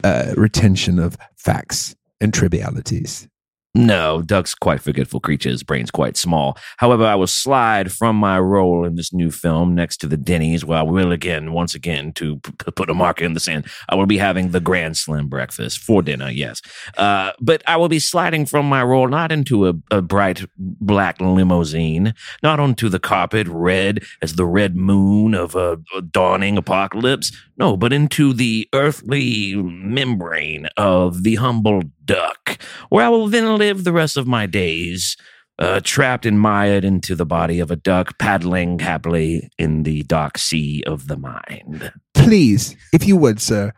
uh, 0.03 0.35
retention 0.37 0.99
of 0.99 1.17
facts 1.37 1.95
and 2.21 2.35
trivialities. 2.35 3.29
No, 3.73 4.21
duck's 4.21 4.53
quite 4.53 4.81
forgetful 4.81 5.21
creatures, 5.21 5.63
brains 5.63 5.93
quite 5.93 6.17
small. 6.17 6.59
However, 6.79 7.05
I 7.05 7.15
will 7.15 7.29
slide 7.29 7.93
from 7.93 8.17
my 8.17 8.37
role 8.41 8.85
in 8.85 8.97
this 8.97 9.13
new 9.13 9.31
film 9.31 9.77
next 9.77 9.99
to 9.99 10.09
the 10.09 10.17
Denny's, 10.17 10.65
where 10.65 10.81
I 10.81 10.83
will 10.83 11.13
again, 11.13 11.53
once 11.53 11.77
again, 11.77 12.13
to 12.15 12.39
p- 12.39 12.53
put 12.73 12.91
a 12.91 12.95
marker 12.95 13.25
in 13.25 13.35
the 13.35 13.39
sand. 13.39 13.67
I 13.89 13.95
will 13.95 14.07
be 14.07 14.19
having 14.19 14.51
the 14.51 14.59
Grand 14.59 14.97
Slim 14.97 15.29
breakfast 15.29 15.79
for 15.79 16.03
dinner, 16.03 16.31
yes. 16.31 16.61
Uh, 16.99 17.31
but 17.41 17.63
I 17.65 17.77
will 17.77 17.89
be 17.89 18.01
sliding 18.01 18.45
from 18.45 18.69
my 18.69 18.83
role 18.83 19.07
not 19.07 19.31
into 19.31 19.69
a, 19.69 19.75
a 19.93 20.03
bright 20.03 20.45
black 20.59 21.21
limousine, 21.21 22.13
not 22.43 22.59
onto 22.59 22.89
the 22.89 22.99
carpet 22.99 23.47
red 23.47 24.03
as 24.21 24.35
the 24.35 24.47
red 24.47 24.75
moon 24.75 25.33
of 25.33 25.55
a, 25.55 25.79
a 25.97 26.03
dawning 26.03 26.57
apocalypse, 26.57 27.31
no, 27.57 27.77
but 27.77 27.93
into 27.93 28.33
the 28.33 28.69
earthly 28.75 29.55
membrane 29.55 30.67
of 30.77 31.23
the 31.23 31.37
humble 31.37 31.83
duck 32.11 32.61
where 32.89 33.07
I 33.07 33.09
will 33.09 33.29
then 33.29 33.57
live 33.57 33.85
the 33.85 33.93
rest 33.93 34.17
of 34.17 34.27
my 34.27 34.47
days, 34.47 35.17
uh, 35.59 35.81
trapped 35.85 36.27
and 36.27 36.41
mired 36.41 36.85
into 36.85 37.15
the 37.15 37.27
body 37.27 37.61
of 37.61 37.71
a 37.71 37.77
duck, 37.77 38.19
paddling 38.19 38.81
happily 38.81 39.49
in 39.59 39.85
the 39.85 40.03
dark 40.03 40.37
sea 40.37 40.83
of 40.87 41.07
the 41.07 41.17
mind. 41.17 41.93
Please, 42.15 42.77
if 42.93 43.07
you 43.07 43.17
would, 43.17 43.41
sir, 43.41 43.73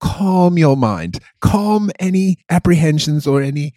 calm 0.00 0.58
your 0.58 0.76
mind, 0.76 1.20
calm 1.40 1.90
any 2.00 2.38
apprehensions 2.50 3.26
or 3.26 3.40
any 3.40 3.72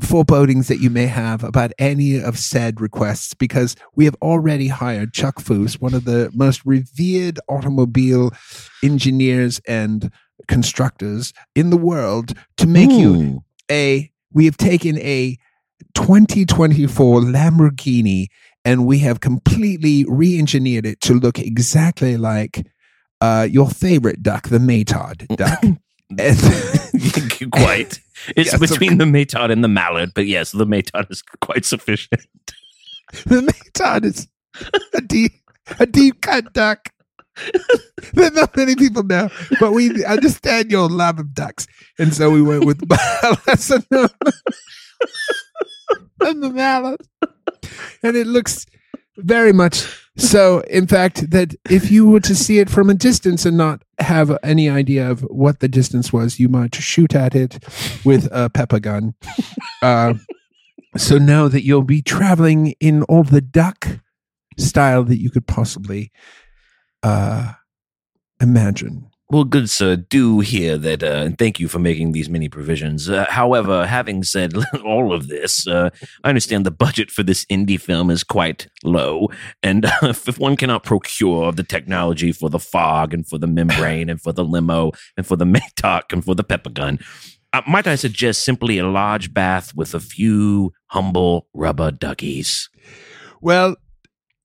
forebodings 0.00 0.68
that 0.68 0.80
you 0.80 0.90
may 0.90 1.06
have 1.06 1.42
about 1.42 1.72
any 1.78 2.20
of 2.20 2.38
said 2.38 2.80
requests 2.80 3.34
because 3.34 3.76
we 3.94 4.04
have 4.04 4.16
already 4.22 4.68
hired 4.68 5.12
Chuck 5.12 5.40
Foose, 5.40 5.80
one 5.80 5.94
of 5.94 6.04
the 6.04 6.30
most 6.34 6.62
revered 6.64 7.40
automobile 7.48 8.30
engineers 8.82 9.60
and 9.66 10.10
constructors 10.48 11.32
in 11.54 11.70
the 11.70 11.76
world, 11.76 12.34
to 12.56 12.66
make 12.66 12.90
you. 12.90 13.42
A 13.70 14.10
we 14.32 14.44
have 14.44 14.56
taken 14.56 14.98
a 14.98 15.36
2024 15.94 17.20
Lamborghini 17.20 18.26
and 18.64 18.86
we 18.86 18.98
have 18.98 19.20
completely 19.20 20.04
re-engineered 20.08 20.86
it 20.86 21.00
to 21.02 21.14
look 21.14 21.38
exactly 21.38 22.16
like 22.16 22.66
uh, 23.20 23.46
your 23.50 23.68
favorite 23.68 24.22
duck, 24.22 24.48
the 24.48 24.58
Matod 24.58 25.26
duck. 25.36 25.62
And- 26.18 26.38
quite. 27.52 28.00
It's 28.36 28.52
Yes, 28.52 28.60
between 28.60 28.98
the 28.98 29.06
Matod 29.06 29.50
and 29.50 29.64
the 29.64 29.68
Mallard, 29.68 30.12
but 30.14 30.26
yes, 30.26 30.52
the 30.52 30.66
Matod 30.66 31.10
is 31.10 31.22
quite 31.40 31.64
sufficient. 31.64 32.20
the 33.24 33.40
Matod 33.40 34.04
is 34.04 34.28
a 34.92 35.00
deep, 35.00 35.32
a 35.78 35.86
deep 35.86 36.20
cut 36.20 36.52
duck. 36.52 36.90
that 38.14 38.32
not 38.34 38.56
many 38.56 38.74
people 38.76 39.02
know, 39.02 39.28
but 39.58 39.72
we 39.72 40.04
understand 40.04 40.70
your 40.70 40.88
love 40.88 41.18
of 41.18 41.34
ducks, 41.34 41.66
and 41.98 42.14
so 42.14 42.30
we 42.30 42.42
went 42.42 42.64
with 42.64 42.82
lesson 43.46 43.84
and 46.20 46.42
the 46.42 46.50
mallard, 46.50 47.00
and 48.02 48.16
it 48.16 48.26
looks 48.26 48.66
very 49.16 49.52
much 49.52 49.86
so. 50.16 50.60
In 50.70 50.86
fact, 50.86 51.30
that 51.30 51.54
if 51.68 51.90
you 51.90 52.08
were 52.08 52.20
to 52.20 52.34
see 52.34 52.58
it 52.58 52.70
from 52.70 52.90
a 52.90 52.94
distance 52.94 53.44
and 53.44 53.56
not 53.56 53.82
have 53.98 54.36
any 54.42 54.68
idea 54.68 55.10
of 55.10 55.20
what 55.22 55.60
the 55.60 55.68
distance 55.68 56.12
was, 56.12 56.38
you 56.38 56.48
might 56.48 56.74
shoot 56.74 57.14
at 57.14 57.34
it 57.34 57.62
with 58.04 58.28
a 58.32 58.50
pepper 58.50 58.80
gun. 58.80 59.14
Uh, 59.82 60.14
so 60.96 61.18
know 61.18 61.48
that 61.48 61.64
you'll 61.64 61.82
be 61.82 62.02
traveling 62.02 62.74
in 62.80 63.02
all 63.04 63.22
the 63.22 63.40
duck 63.40 64.00
style 64.58 65.04
that 65.04 65.20
you 65.20 65.30
could 65.30 65.46
possibly 65.46 66.10
uh, 67.02 67.52
imagine. 68.40 69.10
Well, 69.32 69.44
good 69.44 69.70
sir, 69.70 69.94
do 69.94 70.40
hear 70.40 70.76
that, 70.76 71.04
uh, 71.04 71.22
and 71.24 71.38
thank 71.38 71.60
you 71.60 71.68
for 71.68 71.78
making 71.78 72.10
these 72.10 72.28
many 72.28 72.48
provisions. 72.48 73.08
Uh, 73.08 73.26
however, 73.28 73.86
having 73.86 74.24
said 74.24 74.54
all 74.84 75.12
of 75.12 75.28
this, 75.28 75.68
uh, 75.68 75.90
I 76.24 76.28
understand 76.30 76.66
the 76.66 76.72
budget 76.72 77.12
for 77.12 77.22
this 77.22 77.44
indie 77.44 77.80
film 77.80 78.10
is 78.10 78.24
quite 78.24 78.66
low, 78.82 79.28
and 79.62 79.84
uh, 79.84 79.90
if 80.02 80.36
one 80.40 80.56
cannot 80.56 80.82
procure 80.82 81.52
the 81.52 81.62
technology 81.62 82.32
for 82.32 82.50
the 82.50 82.58
fog 82.58 83.14
and 83.14 83.24
for 83.24 83.38
the 83.38 83.46
membrane 83.46 84.10
and 84.10 84.20
for 84.20 84.32
the 84.32 84.44
limo 84.44 84.90
and 85.16 85.24
for 85.24 85.36
the 85.36 85.44
Maytok 85.54 86.12
and 86.12 86.24
for 86.24 86.34
the 86.34 86.42
pepper 86.42 86.70
gun, 86.70 86.98
uh, 87.52 87.62
might 87.68 87.86
I 87.86 87.94
suggest 87.94 88.44
simply 88.44 88.78
a 88.78 88.88
large 88.88 89.32
bath 89.32 89.76
with 89.76 89.94
a 89.94 90.00
few 90.00 90.72
humble 90.86 91.46
rubber 91.54 91.92
duckies? 91.92 92.68
Well, 93.40 93.76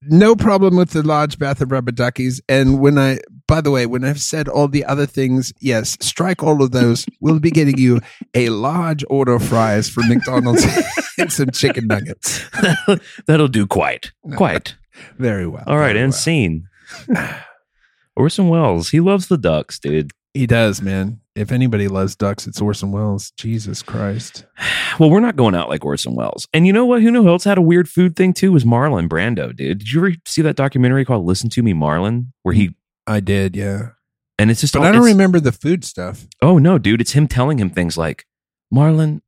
no 0.08 0.36
problem 0.36 0.76
with 0.76 0.90
the 0.90 1.02
large 1.02 1.38
bath 1.38 1.60
of 1.60 1.72
rubber 1.72 1.92
duckies. 1.92 2.40
And 2.48 2.80
when 2.80 2.98
I, 2.98 3.18
by 3.46 3.60
the 3.60 3.70
way, 3.70 3.86
when 3.86 4.04
I've 4.04 4.20
said 4.20 4.48
all 4.48 4.68
the 4.68 4.84
other 4.84 5.06
things, 5.06 5.52
yes, 5.60 5.96
strike 6.00 6.42
all 6.42 6.62
of 6.62 6.72
those. 6.72 7.06
we'll 7.20 7.38
be 7.38 7.50
getting 7.50 7.78
you 7.78 8.00
a 8.34 8.48
large 8.50 9.04
order 9.08 9.34
of 9.34 9.46
fries 9.46 9.88
from 9.88 10.08
McDonald's 10.08 10.64
and 11.18 11.32
some 11.32 11.50
chicken 11.50 11.86
nuggets. 11.86 12.44
That'll 13.26 13.48
do 13.48 13.66
quite, 13.66 14.12
quite. 14.36 14.76
Very 15.18 15.46
well. 15.46 15.64
All 15.66 15.78
right, 15.78 15.96
and 15.96 16.12
well. 16.12 16.18
scene. 16.18 16.68
Orson 18.16 18.48
Welles, 18.48 18.90
he 18.90 19.00
loves 19.00 19.28
the 19.28 19.36
ducks, 19.36 19.78
dude. 19.78 20.12
He 20.32 20.46
does, 20.46 20.80
man. 20.80 21.20
If 21.36 21.52
anybody 21.52 21.86
loves 21.86 22.16
ducks, 22.16 22.46
it's 22.46 22.62
Orson 22.62 22.92
Welles. 22.92 23.30
Jesus 23.32 23.82
Christ. 23.82 24.46
Well, 24.98 25.10
we're 25.10 25.20
not 25.20 25.36
going 25.36 25.54
out 25.54 25.68
like 25.68 25.84
Orson 25.84 26.14
Welles. 26.14 26.48
And 26.54 26.66
you 26.66 26.72
know 26.72 26.86
what? 26.86 27.02
Who 27.02 27.12
who 27.12 27.28
else 27.28 27.44
had 27.44 27.58
a 27.58 27.62
weird 27.62 27.86
food 27.86 28.16
thing 28.16 28.32
too? 28.32 28.50
Was 28.50 28.64
Marlon 28.64 29.10
Brando, 29.10 29.54
dude. 29.54 29.80
Did 29.80 29.92
you 29.92 30.00
ever 30.00 30.14
see 30.24 30.40
that 30.40 30.56
documentary 30.56 31.04
called 31.04 31.26
"Listen 31.26 31.50
to 31.50 31.62
Me, 31.62 31.74
Marlon"? 31.74 32.28
Where 32.44 32.54
he 32.54 32.74
I 33.06 33.20
did, 33.20 33.54
yeah. 33.54 33.90
and 34.38 34.50
it's 34.50 34.62
just 34.62 34.72
But 34.72 34.80
all, 34.80 34.86
I 34.86 34.92
don't 34.92 35.04
remember 35.04 35.38
the 35.38 35.52
food 35.52 35.84
stuff. 35.84 36.26
Oh 36.40 36.56
no, 36.56 36.78
dude! 36.78 37.02
It's 37.02 37.12
him 37.12 37.28
telling 37.28 37.58
him 37.58 37.68
things 37.68 37.98
like, 37.98 38.24
"Marlon, 38.72 39.20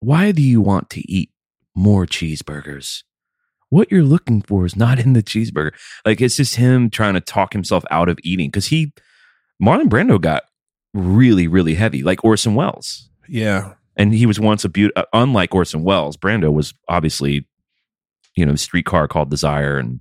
why 0.00 0.32
do 0.32 0.40
you 0.40 0.62
want 0.62 0.88
to 0.90 1.02
eat 1.12 1.30
more 1.74 2.06
cheeseburgers? 2.06 3.02
what 3.68 3.90
you're 3.90 4.02
looking 4.02 4.40
for 4.40 4.64
is 4.64 4.76
not 4.76 4.98
in 4.98 5.12
the 5.12 5.22
cheeseburger. 5.22 5.72
Like 6.06 6.22
it's 6.22 6.36
just 6.36 6.56
him 6.56 6.88
trying 6.88 7.14
to 7.14 7.20
talk 7.20 7.52
himself 7.52 7.84
out 7.90 8.08
of 8.08 8.18
eating 8.22 8.48
because 8.48 8.68
he, 8.68 8.94
Marlon 9.62 9.88
Brando 9.88 10.18
got 10.18 10.44
really, 10.96 11.46
really 11.46 11.74
heavy, 11.74 12.02
like 12.02 12.24
Orson 12.24 12.54
Welles. 12.54 13.10
Yeah. 13.28 13.74
And 13.96 14.12
he 14.12 14.26
was 14.26 14.40
once 14.40 14.64
a 14.64 14.68
beautiful, 14.68 15.02
uh, 15.02 15.06
unlike 15.12 15.54
Orson 15.54 15.82
Welles, 15.82 16.16
Brando 16.16 16.52
was 16.52 16.74
obviously, 16.88 17.46
you 18.34 18.44
know, 18.44 18.54
streetcar 18.54 19.08
called 19.08 19.30
Desire 19.30 19.78
and 19.78 20.00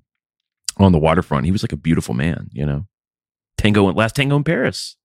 on 0.77 0.91
the 0.91 0.99
waterfront. 0.99 1.45
He 1.45 1.51
was 1.51 1.63
like 1.63 1.71
a 1.71 1.77
beautiful 1.77 2.13
man, 2.13 2.49
you 2.51 2.65
know. 2.65 2.85
Tango, 3.57 3.87
and 3.87 3.97
last 3.97 4.15
tango 4.15 4.35
in 4.35 4.43
Paris. 4.43 4.97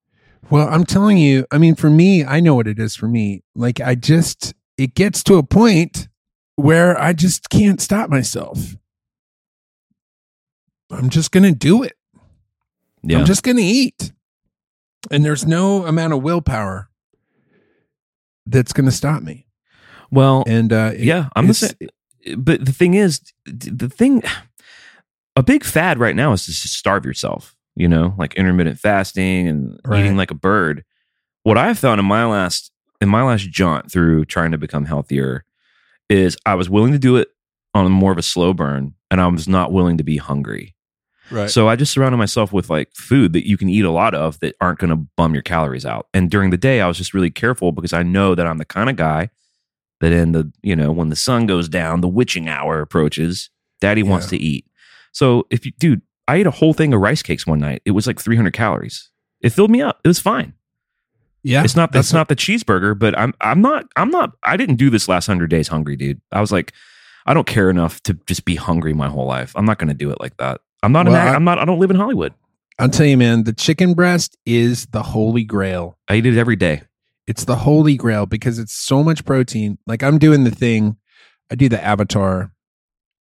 Well, 0.50 0.68
I'm 0.68 0.84
telling 0.84 1.18
you, 1.18 1.46
I 1.52 1.58
mean, 1.58 1.76
for 1.76 1.90
me, 1.90 2.24
I 2.24 2.40
know 2.40 2.54
what 2.54 2.66
it 2.66 2.78
is 2.78 2.96
for 2.96 3.06
me. 3.06 3.44
Like, 3.54 3.80
I 3.80 3.94
just, 3.94 4.54
it 4.76 4.94
gets 4.94 5.22
to 5.24 5.36
a 5.36 5.42
point 5.44 6.08
where 6.56 7.00
I 7.00 7.12
just 7.12 7.48
can't 7.50 7.80
stop 7.80 8.10
myself. 8.10 8.76
I'm 10.90 11.10
just 11.10 11.30
going 11.30 11.44
to 11.44 11.52
do 11.52 11.84
it. 11.84 11.92
Yeah. 13.02 13.18
I'm 13.18 13.24
just 13.24 13.44
going 13.44 13.58
to 13.58 13.62
eat. 13.62 14.12
And 15.10 15.24
there's 15.24 15.46
no 15.46 15.86
amount 15.86 16.12
of 16.12 16.22
willpower 16.22 16.88
that's 18.46 18.72
going 18.72 18.86
to 18.86 18.92
stop 18.92 19.22
me. 19.22 19.46
well, 20.10 20.44
And 20.46 20.72
uh, 20.72 20.92
it- 20.94 21.00
yeah, 21.00 21.28
I'm 21.36 21.46
the 21.46 21.54
same. 21.54 21.72
But 22.36 22.64
the 22.64 22.72
thing 22.72 22.94
is, 22.94 23.20
the 23.46 23.88
thing, 23.88 24.22
a 25.36 25.42
big 25.42 25.64
fad 25.64 25.98
right 25.98 26.14
now 26.14 26.32
is 26.32 26.44
to 26.44 26.52
starve 26.52 27.06
yourself. 27.06 27.56
You 27.76 27.88
know, 27.88 28.14
like 28.18 28.34
intermittent 28.34 28.78
fasting 28.78 29.48
and 29.48 29.80
Right. 29.86 30.00
eating 30.00 30.16
like 30.16 30.30
a 30.30 30.34
bird. 30.34 30.84
What 31.44 31.56
I've 31.56 31.78
found 31.78 31.98
in 31.98 32.04
my 32.04 32.26
last 32.26 32.72
in 33.00 33.08
my 33.08 33.22
last 33.22 33.48
jaunt 33.48 33.90
through 33.90 34.26
trying 34.26 34.50
to 34.50 34.58
become 34.58 34.84
healthier 34.84 35.44
is 36.10 36.36
I 36.44 36.56
was 36.56 36.68
willing 36.68 36.92
to 36.92 36.98
do 36.98 37.16
it 37.16 37.28
on 37.72 37.90
more 37.90 38.12
of 38.12 38.18
a 38.18 38.22
slow 38.22 38.52
burn, 38.52 38.94
and 39.10 39.18
I 39.20 39.26
was 39.28 39.48
not 39.48 39.72
willing 39.72 39.96
to 39.96 40.04
be 40.04 40.18
hungry. 40.18 40.74
Right. 41.30 41.50
So 41.50 41.68
I 41.68 41.76
just 41.76 41.92
surrounded 41.92 42.18
myself 42.18 42.52
with 42.52 42.70
like 42.70 42.92
food 42.94 43.32
that 43.34 43.46
you 43.48 43.56
can 43.56 43.68
eat 43.68 43.84
a 43.84 43.90
lot 43.90 44.14
of 44.14 44.40
that 44.40 44.56
aren't 44.60 44.78
going 44.78 44.90
to 44.90 44.96
bum 45.16 45.32
your 45.32 45.42
calories 45.42 45.86
out. 45.86 46.08
And 46.12 46.30
during 46.30 46.50
the 46.50 46.56
day, 46.56 46.80
I 46.80 46.88
was 46.88 46.98
just 46.98 47.14
really 47.14 47.30
careful 47.30 47.72
because 47.72 47.92
I 47.92 48.02
know 48.02 48.34
that 48.34 48.46
I'm 48.46 48.58
the 48.58 48.64
kind 48.64 48.90
of 48.90 48.96
guy 48.96 49.30
that 50.00 50.12
in 50.12 50.32
the, 50.32 50.50
you 50.62 50.74
know, 50.74 50.90
when 50.92 51.08
the 51.08 51.16
sun 51.16 51.46
goes 51.46 51.68
down, 51.68 52.00
the 52.00 52.08
witching 52.08 52.48
hour 52.48 52.80
approaches, 52.80 53.50
daddy 53.80 54.02
wants 54.02 54.26
to 54.28 54.36
eat. 54.36 54.64
So 55.12 55.46
if 55.50 55.64
you, 55.66 55.72
dude, 55.78 56.02
I 56.26 56.36
ate 56.36 56.46
a 56.46 56.50
whole 56.50 56.72
thing 56.72 56.94
of 56.94 57.00
rice 57.00 57.22
cakes 57.22 57.46
one 57.46 57.58
night. 57.58 57.82
It 57.84 57.90
was 57.92 58.06
like 58.06 58.18
300 58.20 58.52
calories. 58.52 59.10
It 59.40 59.50
filled 59.50 59.70
me 59.70 59.82
up. 59.82 60.00
It 60.04 60.08
was 60.08 60.18
fine. 60.20 60.54
yeah. 61.42 61.64
It's 61.64 61.76
not, 61.76 61.92
that's 61.92 62.12
not 62.12 62.28
the 62.28 62.36
cheeseburger, 62.36 62.98
but 62.98 63.18
I'm, 63.18 63.34
I'm 63.40 63.60
not, 63.60 63.86
I'm 63.96 64.10
not, 64.10 64.32
I 64.42 64.56
didn't 64.56 64.76
do 64.76 64.90
this 64.90 65.08
last 65.08 65.26
hundred 65.26 65.50
days 65.50 65.68
hungry, 65.68 65.96
dude. 65.96 66.20
I 66.32 66.40
was 66.40 66.52
like, 66.52 66.72
I 67.26 67.34
don't 67.34 67.46
care 67.46 67.68
enough 67.70 68.02
to 68.04 68.14
just 68.26 68.44
be 68.44 68.54
hungry 68.56 68.92
my 68.94 69.08
whole 69.08 69.26
life. 69.26 69.52
I'm 69.54 69.64
not 69.64 69.78
going 69.78 69.88
to 69.88 69.94
do 69.94 70.10
it 70.10 70.20
like 70.20 70.36
that. 70.38 70.60
I'm 70.82 70.92
not, 70.92 71.06
Well, 71.06 71.14
an, 71.16 71.28
I- 71.28 71.34
I'm 71.34 71.44
not, 71.44 71.58
I 71.58 71.64
don't 71.64 71.78
live 71.78 71.90
in 71.90 71.96
Hollywood. 71.96 72.34
I'll 72.78 72.88
tell 72.88 73.06
you, 73.06 73.18
man, 73.18 73.44
the 73.44 73.52
chicken 73.52 73.92
breast 73.92 74.38
is 74.46 74.86
the 74.86 75.02
holy 75.02 75.44
grail. 75.44 75.98
I 76.08 76.16
eat 76.16 76.26
it 76.26 76.38
every 76.38 76.56
day. 76.56 76.82
It's 77.26 77.44
the 77.44 77.56
holy 77.56 77.96
grail 77.96 78.24
because 78.26 78.58
it's 78.58 78.72
so 78.74 79.04
much 79.04 79.24
protein. 79.26 79.76
Like 79.86 80.02
I'm 80.02 80.18
doing 80.18 80.44
the 80.44 80.50
thing, 80.50 80.96
I 81.50 81.56
do 81.56 81.68
the 81.68 81.82
avatar. 81.82 82.52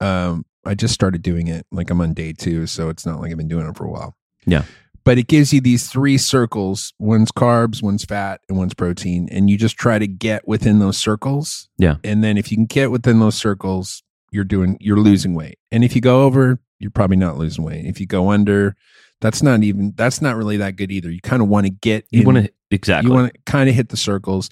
Um, 0.01 0.45
I 0.65 0.75
just 0.75 0.93
started 0.93 1.23
doing 1.23 1.49
it. 1.49 1.65
Like 1.73 1.89
I'm 1.91 2.01
on 2.03 2.13
day 2.13 2.33
two, 2.35 2.67
so 2.67 2.91
it's 2.91 3.07
not 3.07 3.21
like 3.21 3.31
I've 3.31 3.39
been 3.39 3.49
doing 3.49 3.67
it 3.67 3.77
for 3.77 3.85
a 3.87 3.91
while. 3.91 4.15
Yeah. 4.45 4.65
But 5.05 5.19
it 5.19 5.29
gives 5.29 5.53
you 5.53 5.61
these 5.61 5.89
three 5.89 6.19
circles. 6.19 6.93
One's 6.99 7.31
carbs, 7.33 7.83
one's 7.83 8.05
fat, 8.05 8.41
and 8.49 8.59
one's 8.59 8.75
protein. 8.75 9.29
And 9.31 9.49
you 9.49 9.57
just 9.57 9.77
try 9.79 9.99
to 9.99 10.07
get 10.07 10.47
within 10.47 10.81
those 10.81 10.99
circles. 10.99 11.69
Yeah. 11.79 11.97
And 12.05 12.23
then 12.23 12.37
if 12.37 12.51
you 12.51 12.57
can 12.57 12.67
get 12.67 12.91
within 12.91 13.21
those 13.21 13.37
circles, 13.37 14.03
you're 14.33 14.45
doing 14.45 14.77
you're 14.81 14.99
losing 14.99 15.35
weight. 15.35 15.59
And 15.71 15.83
if 15.85 15.95
you 15.95 16.01
go 16.03 16.25
over, 16.25 16.59
you're 16.79 16.91
probably 16.91 17.17
not 17.17 17.39
losing 17.39 17.65
weight. 17.65 17.87
If 17.87 18.01
you 18.01 18.07
go 18.07 18.31
under, 18.31 18.77
that's 19.21 19.43
not 19.43 19.63
even 19.63 19.93
that's 19.97 20.21
not 20.21 20.37
really 20.37 20.59
that 20.59 20.77
good 20.77 20.91
either. 20.93 21.11
You 21.11 21.21
kind 21.21 21.43
of 21.43 21.49
want 21.49 21.67
to 21.67 21.71
get 21.71 22.07
You 22.11 22.25
want 22.25 22.39
to 22.39 22.53
exactly. 22.71 23.09
you 23.09 23.15
want 23.15 23.33
to 23.33 23.41
kind 23.47 23.69
of 23.69 23.75
hit 23.75 23.89
the 23.89 23.97
circles. 23.97 24.51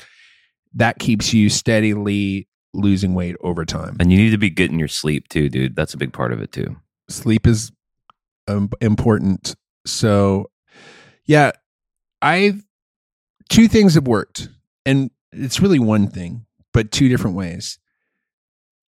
That 0.75 0.99
keeps 0.99 1.33
you 1.33 1.49
steadily 1.51 2.49
losing 2.73 3.15
weight 3.15 3.37
over 3.41 3.65
time. 3.65 3.97
and 4.01 4.11
you 4.11 4.19
need 4.19 4.31
to 4.31 4.39
be 4.39 4.51
getting 4.51 4.79
your 4.79 4.89
sleep 4.89 5.29
too, 5.29 5.49
dude. 5.49 5.77
That's 5.77 5.95
a 5.95 5.97
big 5.97 6.13
part 6.13 6.33
of 6.33 6.41
it 6.41 6.51
too. 6.51 6.77
Sleep 7.09 7.47
is 7.47 7.71
um, 8.49 8.71
important. 8.81 9.55
So, 9.87 10.51
yeah, 11.27 11.53
I've 12.23 12.65
two 13.49 13.69
things 13.69 13.95
have 13.95 14.09
worked, 14.09 14.49
and 14.85 15.11
it's 15.33 15.61
really 15.61 15.79
one 15.79 16.09
thing, 16.09 16.47
but 16.73 16.91
two 16.91 17.09
different 17.09 17.37
ways. 17.37 17.79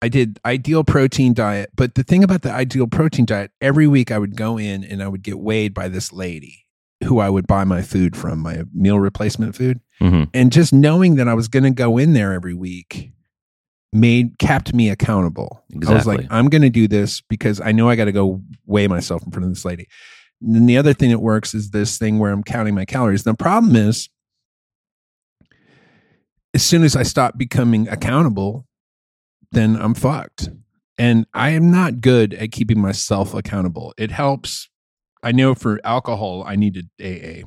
I 0.04 0.08
did 0.08 0.38
ideal 0.44 0.84
protein 0.84 1.32
diet, 1.32 1.70
but 1.74 1.94
the 1.94 2.02
thing 2.02 2.22
about 2.22 2.42
the 2.42 2.52
ideal 2.52 2.86
protein 2.86 3.24
diet, 3.24 3.52
every 3.62 3.86
week 3.86 4.12
I 4.12 4.18
would 4.18 4.36
go 4.36 4.58
in 4.58 4.84
and 4.84 5.02
I 5.02 5.08
would 5.08 5.22
get 5.22 5.38
weighed 5.38 5.72
by 5.72 5.88
this 5.88 6.12
lady 6.12 6.66
who 7.04 7.20
I 7.20 7.30
would 7.30 7.46
buy 7.46 7.64
my 7.64 7.80
food 7.80 8.14
from, 8.14 8.40
my 8.40 8.64
meal 8.74 9.00
replacement 9.00 9.56
food. 9.56 9.80
Mm-hmm. 10.02 10.24
and 10.34 10.52
just 10.52 10.74
knowing 10.74 11.14
that 11.14 11.28
I 11.28 11.32
was 11.34 11.48
going 11.48 11.62
to 11.62 11.70
go 11.70 11.96
in 11.96 12.12
there 12.12 12.34
every 12.34 12.52
week 12.52 13.12
made 13.94 14.38
kept 14.38 14.74
me 14.74 14.90
accountable. 14.90 15.64
I 15.86 15.94
was 15.94 16.06
like, 16.06 16.26
I'm 16.28 16.48
going 16.50 16.62
to 16.62 16.68
do 16.68 16.86
this 16.86 17.22
because 17.22 17.58
I 17.62 17.72
know 17.72 17.88
I 17.88 17.96
got 17.96 18.04
to 18.04 18.12
go 18.12 18.42
weigh 18.66 18.88
myself 18.88 19.22
in 19.24 19.30
front 19.30 19.44
of 19.44 19.50
this 19.52 19.64
lady. 19.64 19.88
And 20.42 20.54
then 20.54 20.66
the 20.66 20.76
other 20.76 20.92
thing 20.92 21.08
that 21.10 21.20
works 21.20 21.54
is 21.54 21.70
this 21.70 21.96
thing 21.96 22.18
where 22.18 22.30
I'm 22.30 22.42
counting 22.42 22.74
my 22.74 22.84
calories. 22.84 23.22
The 23.22 23.32
problem 23.32 23.74
is, 23.74 24.10
as 26.52 26.62
soon 26.62 26.82
as 26.82 26.94
I 26.94 27.04
stop 27.04 27.38
becoming 27.38 27.88
accountable, 27.88 28.66
then 29.54 29.76
I'm 29.76 29.94
fucked. 29.94 30.50
And 30.96 31.26
I 31.34 31.50
am 31.50 31.70
not 31.70 32.00
good 32.00 32.34
at 32.34 32.52
keeping 32.52 32.80
myself 32.80 33.34
accountable. 33.34 33.94
It 33.98 34.10
helps. 34.10 34.68
I 35.22 35.32
know 35.32 35.54
for 35.54 35.80
alcohol, 35.84 36.44
I 36.46 36.54
needed 36.56 36.90
AA. 37.00 37.46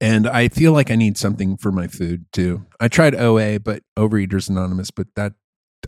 And 0.00 0.26
I 0.26 0.48
feel 0.48 0.72
like 0.72 0.90
I 0.90 0.96
need 0.96 1.16
something 1.16 1.56
for 1.56 1.72
my 1.72 1.86
food 1.86 2.26
too. 2.32 2.66
I 2.80 2.88
tried 2.88 3.14
OA, 3.14 3.60
but 3.60 3.82
Overeaters 3.96 4.48
Anonymous, 4.48 4.90
but 4.90 5.06
that 5.16 5.32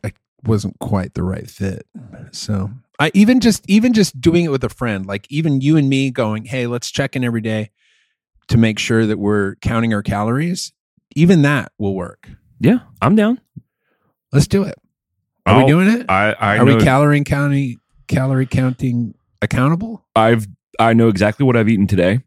I 0.04 0.12
wasn't 0.44 0.78
quite 0.78 1.14
the 1.14 1.22
right 1.22 1.48
fit. 1.48 1.86
So 2.32 2.70
I 2.98 3.10
even 3.14 3.40
just 3.40 3.68
even 3.68 3.92
just 3.92 4.20
doing 4.20 4.44
it 4.44 4.50
with 4.50 4.64
a 4.64 4.68
friend, 4.68 5.06
like 5.06 5.26
even 5.28 5.60
you 5.60 5.76
and 5.76 5.88
me 5.88 6.10
going, 6.10 6.44
hey, 6.46 6.66
let's 6.66 6.90
check 6.90 7.16
in 7.16 7.24
every 7.24 7.40
day 7.40 7.70
to 8.48 8.56
make 8.56 8.78
sure 8.78 9.04
that 9.06 9.18
we're 9.18 9.56
counting 9.56 9.92
our 9.92 10.02
calories. 10.02 10.72
Even 11.14 11.42
that 11.42 11.72
will 11.78 11.94
work. 11.94 12.28
Yeah, 12.60 12.80
I'm 13.02 13.14
down. 13.14 13.40
Let's 14.32 14.46
do 14.46 14.62
it. 14.64 14.74
Are 15.46 15.54
I'll- 15.54 15.64
we 15.64 15.70
doing 15.70 15.88
it? 15.88 16.06
I 16.08 16.32
I 16.32 16.58
Are 16.58 16.64
know, 16.64 16.76
we 16.76 16.82
calorie 16.84 17.22
counting 17.24 17.80
calorie 18.06 18.46
counting 18.46 19.14
accountable? 19.42 20.04
I've 20.14 20.46
I 20.78 20.92
know 20.92 21.08
exactly 21.08 21.44
what 21.44 21.56
I've 21.56 21.68
eaten 21.68 21.86
today, 21.86 22.20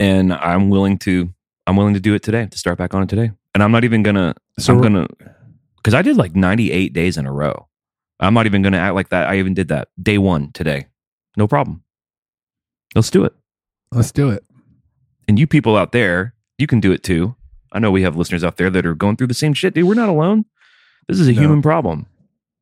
and 0.00 0.32
I'm 0.32 0.70
willing 0.70 0.98
to 1.00 1.30
I'm 1.66 1.76
willing 1.76 1.94
to 1.94 2.00
do 2.00 2.14
it 2.14 2.22
today 2.22 2.46
to 2.46 2.58
start 2.58 2.78
back 2.78 2.94
on 2.94 3.02
it 3.02 3.08
today. 3.08 3.32
And 3.54 3.62
I'm 3.62 3.72
not 3.72 3.84
even 3.84 4.02
gonna 4.02 4.34
So 4.58 4.74
I'm 4.74 4.80
gonna 4.80 5.06
because 5.76 5.94
I 5.94 6.02
did 6.02 6.16
like 6.16 6.34
98 6.36 6.92
days 6.92 7.16
in 7.16 7.26
a 7.26 7.32
row. 7.32 7.66
I'm 8.20 8.34
not 8.34 8.46
even 8.46 8.62
gonna 8.62 8.78
act 8.78 8.94
like 8.94 9.08
that. 9.10 9.28
I 9.28 9.38
even 9.38 9.54
did 9.54 9.68
that 9.68 9.88
day 10.00 10.18
one 10.18 10.52
today. 10.52 10.86
No 11.36 11.46
problem. 11.46 11.82
Let's 12.94 13.10
do 13.10 13.24
it. 13.24 13.34
Let's 13.92 14.12
do 14.12 14.30
it. 14.30 14.44
And 15.26 15.38
you 15.38 15.46
people 15.46 15.76
out 15.76 15.92
there, 15.92 16.34
you 16.56 16.66
can 16.66 16.80
do 16.80 16.90
it 16.92 17.02
too. 17.02 17.36
I 17.72 17.78
know 17.80 17.90
we 17.90 18.02
have 18.02 18.16
listeners 18.16 18.42
out 18.42 18.56
there 18.56 18.70
that 18.70 18.86
are 18.86 18.94
going 18.94 19.16
through 19.16 19.26
the 19.26 19.34
same 19.34 19.52
shit, 19.52 19.74
dude. 19.74 19.86
We're 19.86 19.94
not 19.94 20.08
alone. 20.08 20.46
This 21.08 21.18
is 21.20 21.28
a 21.28 21.32
No. 21.32 21.40
human 21.40 21.62
problem. 21.62 22.06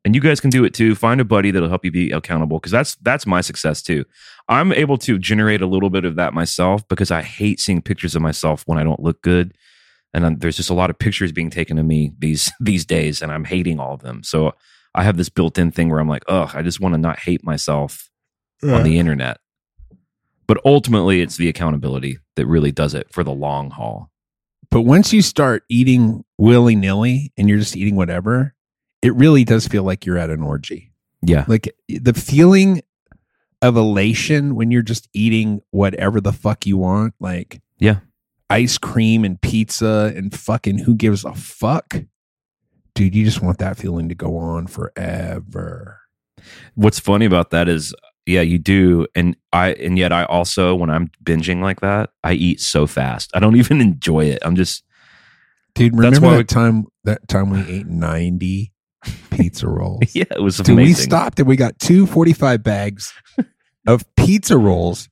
And 0.04 0.14
you 0.14 0.20
guys 0.20 0.38
can 0.40 0.50
do 0.50 0.64
it 0.64 0.72
too. 0.72 0.94
Find 0.94 1.20
a 1.20 1.24
buddy 1.24 1.50
that'll 1.50 1.68
help 1.68 1.84
you 1.84 1.90
be 1.90 2.12
accountable 2.12 2.58
because 2.58 2.70
that's 2.70 2.94
that's 2.96 3.26
my 3.26 3.40
success 3.40 3.82
too. 3.82 4.04
I'm 4.48 4.72
able 4.72 4.98
to 4.98 5.18
generate 5.18 5.60
a 5.62 5.66
little 5.66 5.90
bit 5.90 6.04
of 6.04 6.14
that 6.14 6.32
myself 6.32 6.86
because 6.86 7.10
I 7.10 7.22
hate 7.22 7.58
seeing 7.58 7.82
pictures 7.82 8.14
of 8.14 8.22
myself 8.22 8.62
when 8.66 8.78
I 8.78 8.84
don't 8.84 9.00
look 9.02 9.20
good. 9.22 9.52
And 10.14 10.24
i 10.24 10.32
there's 10.38 10.56
just 10.56 10.70
a 10.70 10.74
lot 10.74 10.90
of 10.90 10.98
pictures 10.98 11.32
being 11.32 11.50
taken 11.50 11.76
of 11.76 11.86
me 11.86 12.12
these 12.18 12.52
these 12.60 12.84
days, 12.84 13.20
and 13.20 13.32
I'm 13.32 13.44
hating 13.44 13.80
all 13.80 13.94
of 13.94 14.02
them. 14.02 14.22
So 14.22 14.52
I 14.94 15.02
have 15.02 15.16
this 15.16 15.28
built-in 15.28 15.72
thing 15.72 15.90
where 15.90 15.98
I'm 15.98 16.08
like, 16.08 16.22
ugh, 16.28 16.52
I 16.54 16.62
just 16.62 16.80
want 16.80 16.94
to 16.94 16.98
not 16.98 17.18
hate 17.18 17.44
myself 17.44 18.08
on 18.62 18.82
the 18.84 18.98
internet. 18.98 19.38
But 20.46 20.58
ultimately, 20.64 21.20
it's 21.20 21.36
the 21.36 21.48
accountability 21.48 22.18
that 22.36 22.46
really 22.46 22.70
does 22.72 22.94
it 22.94 23.12
for 23.12 23.24
the 23.24 23.32
long 23.34 23.70
haul. 23.70 24.10
But 24.76 24.82
once 24.82 25.10
you 25.10 25.22
start 25.22 25.64
eating 25.70 26.22
willy 26.36 26.76
nilly 26.76 27.32
and 27.38 27.48
you're 27.48 27.56
just 27.56 27.78
eating 27.78 27.96
whatever, 27.96 28.54
it 29.00 29.14
really 29.14 29.42
does 29.42 29.66
feel 29.66 29.84
like 29.84 30.04
you're 30.04 30.18
at 30.18 30.28
an 30.28 30.42
orgy. 30.42 30.92
Yeah. 31.22 31.46
Like 31.48 31.74
the 31.88 32.12
feeling 32.12 32.82
of 33.62 33.78
elation 33.78 34.54
when 34.54 34.70
you're 34.70 34.82
just 34.82 35.08
eating 35.14 35.62
whatever 35.70 36.20
the 36.20 36.30
fuck 36.30 36.66
you 36.66 36.76
want, 36.76 37.14
like 37.20 37.62
Yeah. 37.78 38.00
ice 38.50 38.76
cream 38.76 39.24
and 39.24 39.40
pizza 39.40 40.12
and 40.14 40.34
fucking 40.38 40.80
who 40.80 40.94
gives 40.94 41.24
a 41.24 41.32
fuck? 41.32 42.02
Dude, 42.94 43.14
you 43.14 43.24
just 43.24 43.40
want 43.40 43.56
that 43.60 43.78
feeling 43.78 44.10
to 44.10 44.14
go 44.14 44.36
on 44.36 44.66
forever. 44.66 46.00
What's 46.74 47.00
funny 47.00 47.24
about 47.24 47.48
that 47.48 47.66
is, 47.66 47.94
yeah, 48.26 48.40
you 48.42 48.58
do, 48.58 49.06
and 49.14 49.36
I, 49.52 49.72
and 49.74 49.96
yet 49.96 50.12
I 50.12 50.24
also, 50.24 50.74
when 50.74 50.90
I'm 50.90 51.10
binging 51.24 51.62
like 51.62 51.80
that, 51.80 52.10
I 52.24 52.32
eat 52.32 52.60
so 52.60 52.86
fast. 52.86 53.30
I 53.34 53.38
don't 53.40 53.56
even 53.62 53.80
enjoy 53.80 54.24
it. 54.26 54.40
I'm 54.42 54.56
just, 54.56 54.82
Dude, 55.74 55.92
That's 55.92 55.98
remember 56.18 56.26
why 56.26 56.32
that 56.32 56.38
we- 56.38 56.44
time 56.44 56.84
that 57.04 57.28
time 57.28 57.50
we 57.50 57.60
ate 57.68 57.86
90 57.86 58.72
pizza 59.30 59.68
rolls. 59.68 60.02
Yeah, 60.14 60.24
it 60.30 60.42
was 60.42 60.56
Dude, 60.56 60.70
amazing. 60.70 60.86
we 60.88 60.94
stopped 60.94 61.38
and 61.38 61.46
we 61.46 61.54
got 61.56 61.78
two 61.78 62.06
45 62.06 62.62
bags 62.62 63.12
of 63.86 64.02
pizza 64.16 64.56
rolls, 64.56 65.08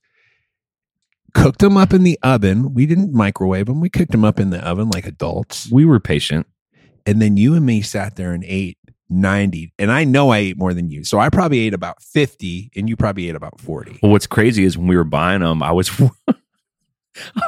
cooked 1.34 1.58
them 1.60 1.76
up 1.76 1.92
in 1.92 2.02
the 2.02 2.18
oven. 2.22 2.74
We 2.74 2.86
didn't 2.86 3.12
microwave 3.12 3.66
them. 3.66 3.80
We 3.80 3.90
cooked 3.90 4.12
them 4.12 4.24
up 4.24 4.40
in 4.40 4.50
the 4.50 4.66
oven 4.66 4.88
like 4.90 5.06
adults. 5.06 5.70
We 5.70 5.84
were 5.84 6.00
patient. 6.00 6.46
And 7.06 7.20
then 7.20 7.36
you 7.36 7.54
and 7.54 7.66
me 7.66 7.82
sat 7.82 8.16
there 8.16 8.32
and 8.32 8.42
ate 8.46 8.78
90. 9.14 9.72
And 9.78 9.90
I 9.90 10.04
know 10.04 10.30
I 10.30 10.38
ate 10.38 10.58
more 10.58 10.74
than 10.74 10.90
you. 10.90 11.04
So 11.04 11.18
I 11.18 11.30
probably 11.30 11.60
ate 11.60 11.74
about 11.74 12.02
50 12.02 12.70
and 12.76 12.88
you 12.88 12.96
probably 12.96 13.28
ate 13.28 13.36
about 13.36 13.60
40. 13.60 14.00
Well, 14.02 14.12
what's 14.12 14.26
crazy 14.26 14.64
is 14.64 14.76
when 14.76 14.88
we 14.88 14.96
were 14.96 15.04
buying 15.04 15.40
them, 15.40 15.62
I 15.62 15.72
was 15.72 15.90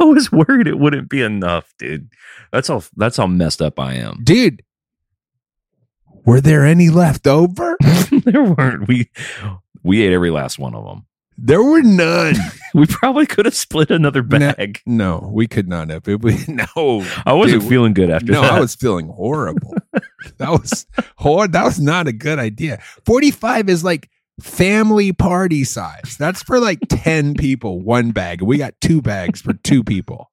I 0.00 0.04
was 0.04 0.30
worried 0.30 0.66
it 0.66 0.78
wouldn't 0.78 1.08
be 1.08 1.22
enough, 1.22 1.74
dude. 1.78 2.08
That's 2.52 2.70
all 2.70 2.84
that's 2.96 3.16
how 3.16 3.26
messed 3.26 3.60
up 3.60 3.80
I 3.80 3.94
am. 3.94 4.20
Dude, 4.22 4.62
were 6.24 6.40
there 6.40 6.64
any 6.64 6.88
left 6.88 7.26
over? 7.26 7.76
there 8.24 8.44
weren't. 8.44 8.88
We 8.88 9.10
we 9.82 10.02
ate 10.02 10.12
every 10.12 10.30
last 10.30 10.58
one 10.58 10.74
of 10.74 10.84
them. 10.84 11.06
There 11.38 11.62
were 11.62 11.82
none. 11.82 12.34
We 12.74 12.84
probably 12.84 13.24
could 13.24 13.46
have 13.46 13.54
split 13.54 13.90
another 13.90 14.22
bag. 14.22 14.82
No, 14.84 15.30
we 15.32 15.46
could 15.46 15.66
not 15.66 15.88
have. 15.88 16.06
It, 16.06 16.20
we, 16.20 16.36
no, 16.48 17.02
I 17.24 17.32
wasn't 17.32 17.62
Dude, 17.62 17.70
feeling 17.70 17.94
good 17.94 18.10
after 18.10 18.26
that. 18.26 18.32
no, 18.32 18.42
that. 18.42 18.52
I 18.52 18.60
was 18.60 18.74
feeling 18.74 19.08
horrible. 19.08 19.72
that 20.36 20.50
was 20.50 20.84
hor- 21.16 21.48
That 21.48 21.64
was 21.64 21.80
not 21.80 22.06
a 22.06 22.12
good 22.12 22.38
idea. 22.38 22.78
Forty-five 23.06 23.70
is 23.70 23.82
like 23.82 24.10
family 24.42 25.14
party 25.14 25.64
size. 25.64 26.16
That's 26.18 26.42
for 26.42 26.60
like 26.60 26.80
ten 26.90 27.32
people. 27.32 27.80
One 27.80 28.10
bag. 28.10 28.42
We 28.42 28.58
got 28.58 28.74
two 28.82 29.00
bags 29.00 29.40
for 29.40 29.54
two 29.54 29.82
people. 29.82 30.28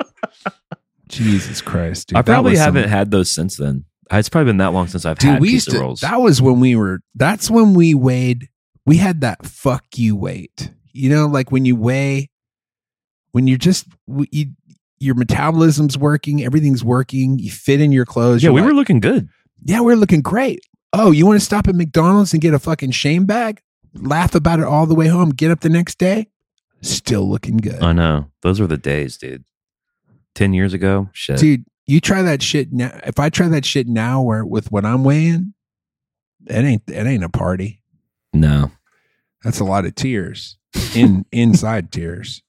Jesus 1.07 1.61
Christ! 1.61 2.09
Dude, 2.09 2.17
I 2.17 2.23
probably 2.23 2.57
haven't 2.57 2.89
had 2.89 3.09
those 3.11 3.29
since 3.29 3.55
then. 3.55 3.85
It's 4.11 4.27
probably 4.27 4.49
been 4.49 4.57
that 4.57 4.73
long 4.73 4.87
since 4.87 5.05
I've 5.05 5.17
Dude, 5.17 5.29
had 5.31 5.41
we 5.41 5.51
pizza 5.51 5.71
to. 5.71 5.79
rolls. 5.79 6.01
That 6.01 6.19
was 6.19 6.41
when 6.41 6.59
we 6.59 6.75
were. 6.75 6.99
That's 7.15 7.49
when 7.49 7.73
we 7.73 7.93
weighed. 7.93 8.49
We 8.85 8.97
had 8.97 9.21
that 9.21 9.45
fuck 9.45 9.85
you 9.95 10.17
weight. 10.17 10.71
You 10.93 11.09
know, 11.09 11.25
like 11.25 11.51
when 11.51 11.65
you 11.65 11.75
weigh, 11.75 12.29
when 13.31 13.47
you're 13.47 13.57
just 13.57 13.87
you, 14.07 14.51
your 14.99 15.15
metabolism's 15.15 15.97
working, 15.97 16.43
everything's 16.43 16.83
working. 16.83 17.39
You 17.39 17.51
fit 17.51 17.81
in 17.81 17.91
your 17.91 18.05
clothes. 18.05 18.43
yeah, 18.43 18.51
we 18.51 18.61
like, 18.61 18.69
were 18.69 18.75
looking 18.75 18.99
good. 18.99 19.27
Yeah, 19.65 19.81
we're 19.81 19.95
looking 19.95 20.21
great. 20.21 20.61
Oh, 20.93 21.11
you 21.11 21.25
want 21.25 21.39
to 21.39 21.45
stop 21.45 21.67
at 21.67 21.75
McDonald's 21.75 22.33
and 22.33 22.41
get 22.41 22.53
a 22.53 22.59
fucking 22.59 22.91
shame 22.91 23.25
bag? 23.25 23.59
Laugh 23.95 24.35
about 24.35 24.59
it 24.59 24.65
all 24.65 24.85
the 24.85 24.95
way 24.95 25.07
home. 25.07 25.29
Get 25.31 25.51
up 25.51 25.61
the 25.61 25.69
next 25.69 25.97
day, 25.97 26.27
still 26.81 27.27
looking 27.29 27.57
good, 27.57 27.81
I 27.81 27.91
know. 27.91 28.27
Those 28.41 28.59
were 28.59 28.67
the 28.67 28.77
days, 28.77 29.17
dude. 29.17 29.43
Ten 30.35 30.53
years 30.53 30.73
ago, 30.73 31.09
shit. 31.11 31.39
dude. 31.39 31.65
You 31.85 31.99
try 31.99 32.21
that 32.21 32.41
shit 32.41 32.71
now. 32.71 32.97
If 33.05 33.19
I 33.19 33.29
try 33.29 33.49
that 33.49 33.65
shit 33.65 33.87
now, 33.87 34.21
where 34.21 34.45
with 34.45 34.71
what 34.71 34.85
I'm 34.85 35.03
weighing, 35.03 35.53
it 36.47 36.63
ain't 36.63 36.83
it 36.87 37.05
ain't 37.05 37.23
a 37.23 37.29
party. 37.29 37.81
no. 38.31 38.71
That's 39.43 39.59
a 39.59 39.65
lot 39.65 39.85
of 39.85 39.93
tears 39.93 40.57
in 40.95 41.25
inside 41.31 41.91
tears. 41.91 42.41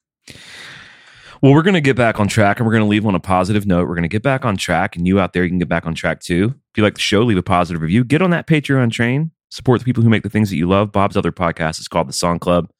Well, 1.42 1.52
we're 1.52 1.62
going 1.62 1.74
to 1.74 1.80
get 1.82 1.96
back 1.96 2.20
on 2.20 2.26
track 2.26 2.58
and 2.58 2.66
we're 2.66 2.72
going 2.72 2.84
to 2.84 2.88
leave 2.88 3.04
on 3.04 3.14
a 3.14 3.20
positive 3.20 3.66
note. 3.66 3.86
We're 3.86 3.94
going 3.94 4.02
to 4.02 4.08
get 4.08 4.22
back 4.22 4.44
on 4.44 4.56
track, 4.56 4.96
and 4.96 5.06
you 5.06 5.20
out 5.20 5.34
there, 5.34 5.42
you 5.42 5.50
can 5.50 5.58
get 5.58 5.68
back 5.68 5.84
on 5.84 5.94
track 5.94 6.20
too. 6.20 6.54
If 6.72 6.78
you 6.78 6.82
like 6.82 6.94
the 6.94 7.00
show, 7.00 7.22
leave 7.22 7.36
a 7.36 7.42
positive 7.42 7.82
review. 7.82 8.02
Get 8.02 8.22
on 8.22 8.30
that 8.30 8.46
Patreon 8.46 8.90
train. 8.90 9.30
Support 9.50 9.80
the 9.80 9.84
people 9.84 10.02
who 10.02 10.08
make 10.08 10.22
the 10.22 10.30
things 10.30 10.50
that 10.50 10.56
you 10.56 10.66
love. 10.66 10.90
Bob's 10.90 11.16
other 11.16 11.32
podcast 11.32 11.78
is 11.80 11.86
called 11.86 12.08
The 12.08 12.14
Song 12.14 12.38
Club. 12.38 12.70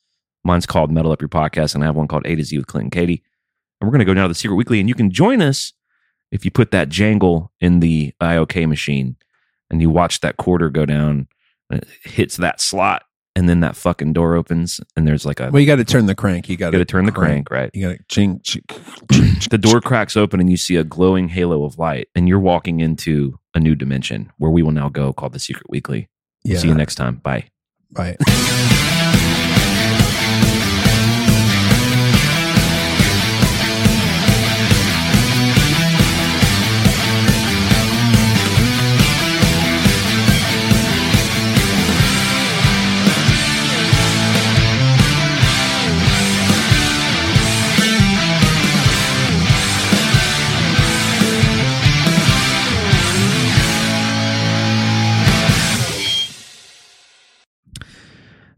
Mine's 0.45 0.67
called 0.67 0.91
Metal 0.91 1.13
Up 1.13 1.21
Your 1.21 1.29
Podcast, 1.29 1.75
and 1.75 1.85
I 1.85 1.87
have 1.87 1.97
one 1.97 2.09
called 2.09 2.27
A 2.27 2.35
to 2.35 2.43
Z 2.43 2.57
with 2.57 2.67
Clint 2.67 2.85
and 2.85 2.93
Katie. 2.93 3.23
And 3.81 3.87
we're 3.87 3.93
going 3.93 4.01
to 4.01 4.05
go 4.05 4.15
down 4.15 4.25
to 4.25 4.29
the 4.29 4.35
Secret 4.35 4.57
Weekly, 4.57 4.81
and 4.81 4.89
you 4.89 4.95
can 4.95 5.11
join 5.11 5.43
us 5.43 5.73
if 6.33 6.45
you 6.45 6.51
put 6.51 6.71
that 6.71 6.89
jangle 6.89 7.53
in 7.61 7.81
the 7.81 8.13
IOK 8.21 8.67
machine 8.69 9.17
and 9.71 9.81
you 9.81 9.91
watch 9.91 10.21
that 10.21 10.37
quarter 10.37 10.69
go 10.71 10.85
down, 10.85 11.29
and 11.71 11.83
it 11.83 11.89
hits 12.03 12.37
that 12.39 12.61
slot, 12.61 13.05
and 13.37 13.49
then 13.49 13.61
that 13.61 13.77
fucking 13.77 14.13
door 14.13 14.35
opens, 14.35 14.81
and 14.97 15.07
there's 15.07 15.25
like 15.27 15.41
a 15.41 15.51
Well, 15.51 15.61
you 15.61 15.67
got 15.67 15.77
to 15.77 15.85
turn 15.85 16.07
the 16.07 16.15
crank. 16.15 16.49
You 16.49 16.57
got 16.57 16.71
to 16.71 16.85
turn 16.85 17.07
the 17.07 17.13
crank, 17.13 17.51
right? 17.51 17.71
You 17.75 17.89
got 17.89 17.99
to 17.99 18.05
ching, 18.09 18.41
ching. 18.43 18.63
the 19.51 19.59
door 19.61 19.81
cracks 19.81 20.17
open 20.17 20.41
and 20.41 20.51
you 20.51 20.57
see 20.57 20.77
a 20.77 20.85
glowing 20.85 21.29
halo 21.29 21.65
of 21.65 21.79
light 21.79 22.09
and 22.15 22.29
you're 22.29 22.39
walking 22.41 22.81
into 22.81 23.39
a 23.55 23.61
new 23.61 23.75
dimension 23.75 24.33
where 24.39 24.51
we 24.51 24.63
will 24.63 24.73
now 24.73 24.89
go 24.89 25.13
called 25.13 25.33
the 25.33 25.39
secret 25.39 25.67
weekly 25.69 26.09
Yeah. 26.45 26.59
see 26.59 26.69
you 26.69 26.75
next 26.75 26.95
time 26.97 27.17
bye 27.17 27.45
Bye. 27.91 28.17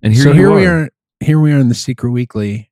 and 0.07 0.15
here, 0.15 0.23
so 0.23 0.33
here 0.33 0.51
are. 0.51 0.55
we 0.55 0.67
are. 0.67 0.91
Here 1.19 1.41
we 1.41 1.53
are 1.53 1.59
in 1.59 1.69
the 1.69 1.75
secret 1.75 2.11
weekly. 2.11 2.71